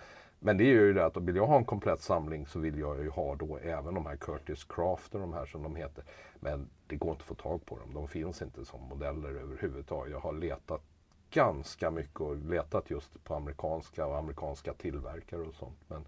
[0.44, 3.00] Men det är ju det att vill jag ha en komplett samling så vill jag
[3.00, 6.04] ju ha då även de här Curtis Craft och de här som de heter.
[6.40, 7.94] Men det går inte att få tag på dem.
[7.94, 10.12] De finns inte som modeller överhuvudtaget.
[10.12, 10.82] Jag har letat
[11.32, 15.80] ganska mycket och letat just på amerikanska och amerikanska tillverkare och sånt.
[15.88, 16.06] Men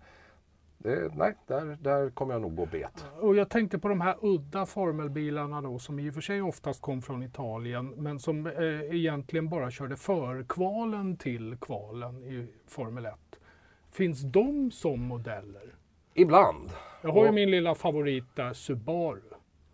[0.78, 3.06] det, nej, där, där kommer jag nog gå bet.
[3.20, 6.82] Och jag tänkte på de här udda formelbilarna då som i och för sig oftast
[6.82, 13.14] kom från Italien men som eh, egentligen bara körde förkvalen till kvalen i Formel 1.
[13.94, 15.76] Finns de som modeller?
[16.14, 16.70] Ibland.
[17.02, 19.22] Jag har ju min lilla favorit där, Subaru.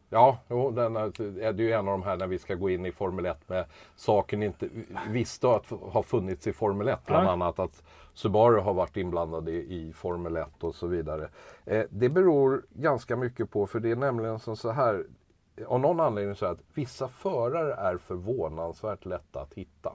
[0.09, 2.69] Ja, jo, den är, det är ju en av de här när vi ska gå
[2.69, 3.65] in i Formel 1 med
[3.95, 4.69] saker ni inte
[5.09, 7.05] visste att ha funnits i Formel 1.
[7.05, 7.31] Bland ja.
[7.31, 11.29] annat att Subaru har varit inblandade i, i Formel 1 och så vidare.
[11.65, 15.05] Eh, det beror ganska mycket på, för det är nämligen som så här.
[15.67, 19.93] av någon anledning så att vissa förare är förvånansvärt lätta att hitta.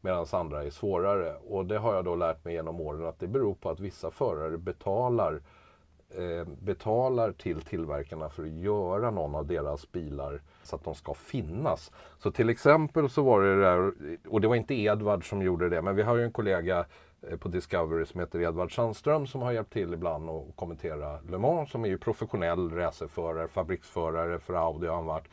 [0.00, 1.34] Medan andra är svårare.
[1.48, 4.10] Och det har jag då lärt mig genom åren att det beror på att vissa
[4.10, 5.40] förare betalar
[6.10, 11.14] eh, betalar till tillverkarna för att göra någon av deras bilar så att de ska
[11.14, 11.92] finnas.
[12.18, 13.92] Så till exempel så var det där,
[14.28, 16.86] och det var inte Edvard som gjorde det, men vi har ju en kollega
[17.22, 21.38] Eh, på Discovery som heter Edvard Sandström som har hjälpt till ibland att kommentera Le
[21.38, 25.28] Mans som är ju professionell racerförare, fabriksförare för Audi har han varit,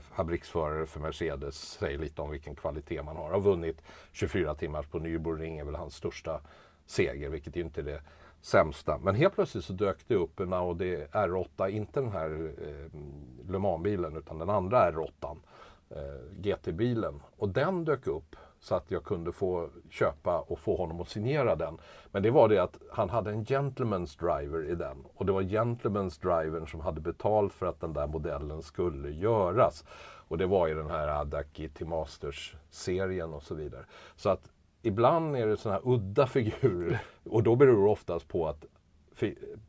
[0.00, 3.30] fabriksförare för Mercedes, säger lite om vilken kvalitet man har.
[3.30, 6.40] Har vunnit 24 timmars på Nürburgring är väl hans största
[6.86, 8.02] seger, vilket ju inte är det
[8.40, 8.98] sämsta.
[8.98, 13.00] Men helt plötsligt så dök det upp en Audi R8, inte den här eh,
[13.50, 15.36] Le Mans-bilen utan den andra R8,
[15.90, 15.96] eh,
[16.40, 17.22] GT-bilen.
[17.36, 21.56] Och den dök upp så att jag kunde få köpa och få honom att signera
[21.56, 21.78] den.
[22.10, 24.96] Men det var det att han hade en Gentleman's Driver i den.
[25.14, 29.84] Och det var Gentleman's Drivern som hade betalt för att den där modellen skulle göras.
[30.28, 33.84] Och det var i den här Adaki till Masters-serien och så vidare.
[34.16, 34.50] Så att
[34.82, 38.64] ibland är det sådana här udda figurer och då beror det oftast på att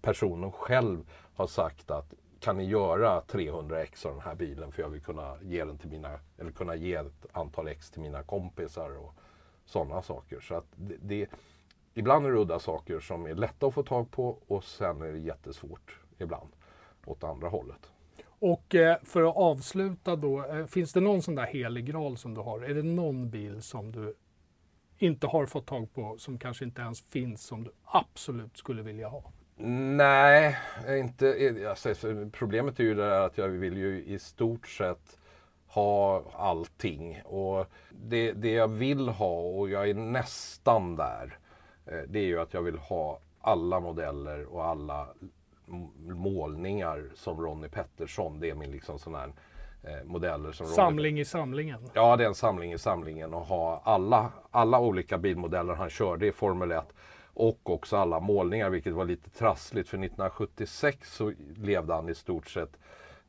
[0.02, 2.14] personen själv har sagt att
[2.44, 5.78] kan ni göra 300 ex av den här bilen för jag vill kunna ge den
[5.78, 9.14] till mina, eller kunna ge ett antal ex till mina kompisar och
[9.66, 10.40] sådana saker.
[10.40, 11.30] Så att det, det,
[11.94, 15.12] ibland är det udda saker som är lätta att få tag på och sen är
[15.12, 16.50] det jättesvårt ibland
[17.06, 17.92] åt andra hållet.
[18.26, 22.34] Och eh, för att avsluta då, eh, finns det någon sån där helig graal som
[22.34, 22.62] du har?
[22.62, 24.16] Är det någon bil som du
[24.98, 29.08] inte har fått tag på som kanske inte ens finns som du absolut skulle vilja
[29.08, 29.24] ha?
[29.56, 31.94] Nej, inte, alltså,
[32.32, 35.18] problemet är ju det att jag vill ju i stort sett
[35.68, 37.22] ha allting.
[37.26, 41.38] Och det, det jag vill ha, och jag är nästan där,
[41.86, 45.08] eh, det är ju att jag vill ha alla modeller och alla
[45.98, 48.40] målningar som Ronnie Pettersson.
[48.40, 49.32] Det är min liksom sån här
[49.84, 50.52] eh, modeller.
[50.52, 51.90] Som samling i samlingen?
[51.94, 56.28] Ja, det är en samling i samlingen och ha alla, alla olika bilmodeller han körde
[56.28, 56.94] i Formel 1
[57.34, 62.50] och också alla målningar vilket var lite trassligt för 1976 så levde han i stort
[62.50, 62.78] sett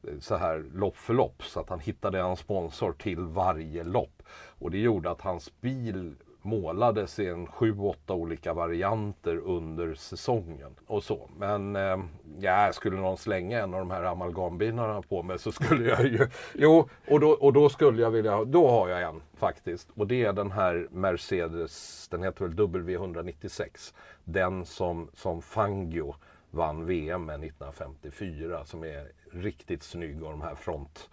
[0.08, 4.22] eh, så här lopp för lopp så att han hittade en sponsor till varje lopp.
[4.58, 6.14] Och det gjorde att hans bil
[6.44, 11.30] målades i en sju, åtta olika varianter under säsongen och så.
[11.38, 11.98] Men eh,
[12.38, 16.28] ja, skulle någon slänga en av de här amalgambinarna på mig så skulle jag ju...
[16.54, 18.44] Jo, och då, och då skulle jag vilja...
[18.44, 19.88] Då har jag en faktiskt.
[19.94, 23.94] Och det är den här Mercedes, den heter väl W196.
[24.24, 26.14] Den som, som Fangio
[26.50, 31.08] vann VM med 1954 som är riktigt snygg och de här front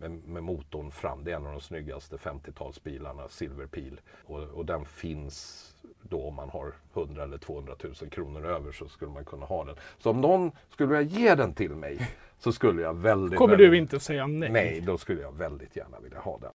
[0.00, 1.24] med, med, motorn fram.
[1.24, 4.00] Det är en av de snyggaste 50-talsbilarna, Silverpil.
[4.24, 5.64] Och, och den finns
[6.02, 9.64] då om man har 100 eller 200 000 kronor över så skulle man kunna ha
[9.64, 9.76] den.
[9.98, 13.38] Så om någon skulle vilja ge den till mig så skulle jag väldigt...
[13.38, 14.50] Kommer väldigt, du inte säga nej?
[14.50, 16.52] Nej, då skulle jag väldigt gärna vilja ha den.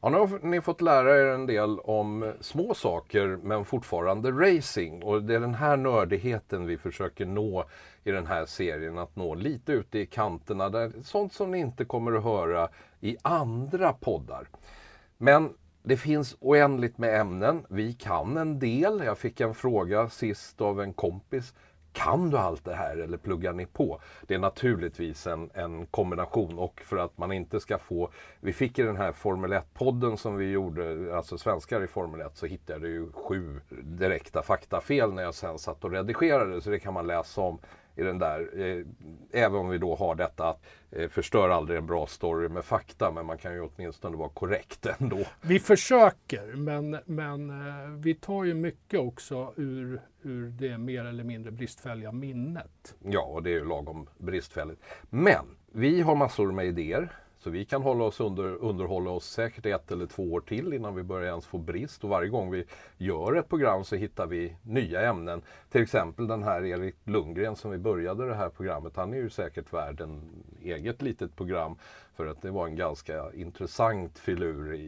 [0.00, 5.02] Ja, nu har ni fått lära er en del om små saker men fortfarande racing.
[5.02, 7.64] Och det är den här nördigheten vi försöker nå
[8.04, 8.98] i den här serien.
[8.98, 10.68] Att nå lite ute i kanterna.
[10.68, 12.68] Där, sånt som ni inte kommer att höra
[13.00, 14.48] i andra poddar.
[15.16, 17.66] Men det finns oändligt med ämnen.
[17.68, 19.02] Vi kan en del.
[19.04, 21.54] Jag fick en fråga sist av en kompis.
[21.98, 24.00] Kan du allt det här eller pluggar ni på?
[24.26, 28.10] Det är naturligtvis en, en kombination och för att man inte ska få...
[28.40, 32.36] Vi fick i den här Formel 1-podden som vi gjorde, alltså svenskar i Formel 1,
[32.36, 36.60] så hittade jag ju sju direkta faktafel när jag sen satt och redigerade.
[36.60, 37.58] Så det kan man läsa om
[37.98, 38.60] i den där.
[38.60, 38.84] Eh,
[39.30, 43.10] även om vi då har detta att eh, förstör aldrig en bra story med fakta
[43.10, 45.18] men man kan ju åtminstone vara korrekt ändå.
[45.40, 51.24] Vi försöker men, men eh, vi tar ju mycket också ur, ur det mer eller
[51.24, 52.94] mindre bristfälliga minnet.
[53.04, 54.82] Ja, och det är ju lagom bristfälligt.
[55.10, 57.12] Men vi har massor med idéer.
[57.38, 60.94] Så vi kan hålla oss under, underhålla oss säkert ett eller två år till innan
[60.94, 62.04] vi börjar ens få brist.
[62.04, 62.64] Och varje gång vi
[62.96, 65.42] gör ett program så hittar vi nya ämnen.
[65.70, 68.96] Till exempel den här Erik Lundgren som vi började det här programmet.
[68.96, 70.20] Han är ju säkert värd en
[70.62, 71.76] eget litet program.
[72.16, 74.78] För att det var en ganska intressant filur i,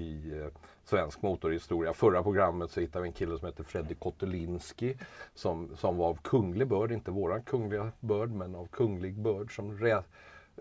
[0.00, 0.48] i eh,
[0.84, 1.92] svensk motorhistoria.
[1.92, 4.96] Förra programmet så hittade vi en kille som heter Freddy Kotelinski
[5.34, 9.78] som, som var av kunglig börd, inte våran kungliga börd men av kunglig börd som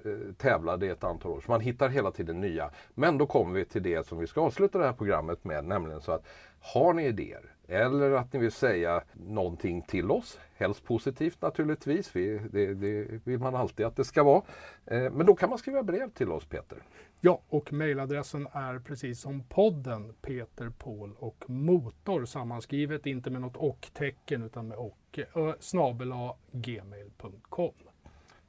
[0.05, 1.41] Eh, tävlade i ett antal år.
[1.41, 2.71] Så man hittar hela tiden nya.
[2.93, 6.01] Men då kommer vi till det som vi ska avsluta det här programmet med, nämligen
[6.01, 6.25] så att
[6.61, 12.41] har ni idéer eller att ni vill säga någonting till oss, helst positivt naturligtvis, vi,
[12.51, 14.41] det, det vill man alltid att det ska vara.
[14.85, 16.77] Eh, men då kan man skriva brev till oss Peter.
[17.21, 23.57] Ja, och mejladressen är precis som podden Peter, Paul och Motor sammanskrivet, inte med något
[23.57, 26.13] och-tecken utan med och, eh, snabel
[26.51, 27.88] gmail.com.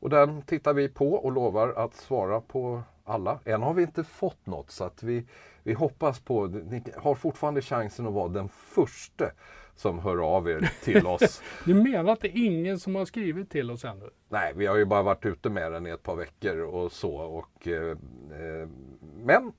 [0.00, 3.38] Och den tittar vi på och lovar att svara på alla.
[3.44, 5.26] Än har vi inte fått något så att vi,
[5.62, 9.30] vi hoppas på, ni har fortfarande chansen att vara den första
[9.76, 11.42] som hör av er till oss.
[11.64, 14.10] du menar att det är ingen som har skrivit till oss ännu?
[14.28, 17.14] Nej, vi har ju bara varit ute med den i ett par veckor och så.
[17.14, 18.68] Och, eh, eh
[19.16, 19.52] men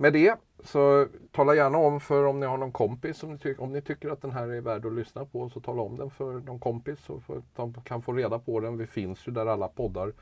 [0.00, 3.72] med det så tala gärna om för om ni har någon kompis, om ni, om
[3.72, 6.32] ni tycker att den här är värd att lyssna på, så tala om den för
[6.32, 8.78] någon kompis så att de kan få reda på den.
[8.78, 10.12] Vi finns ju där alla poddar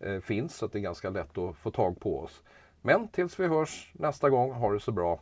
[0.00, 2.42] eh, finns, så det är ganska lätt att få tag på oss.
[2.82, 5.20] Men tills vi hörs nästa gång, ha det så bra.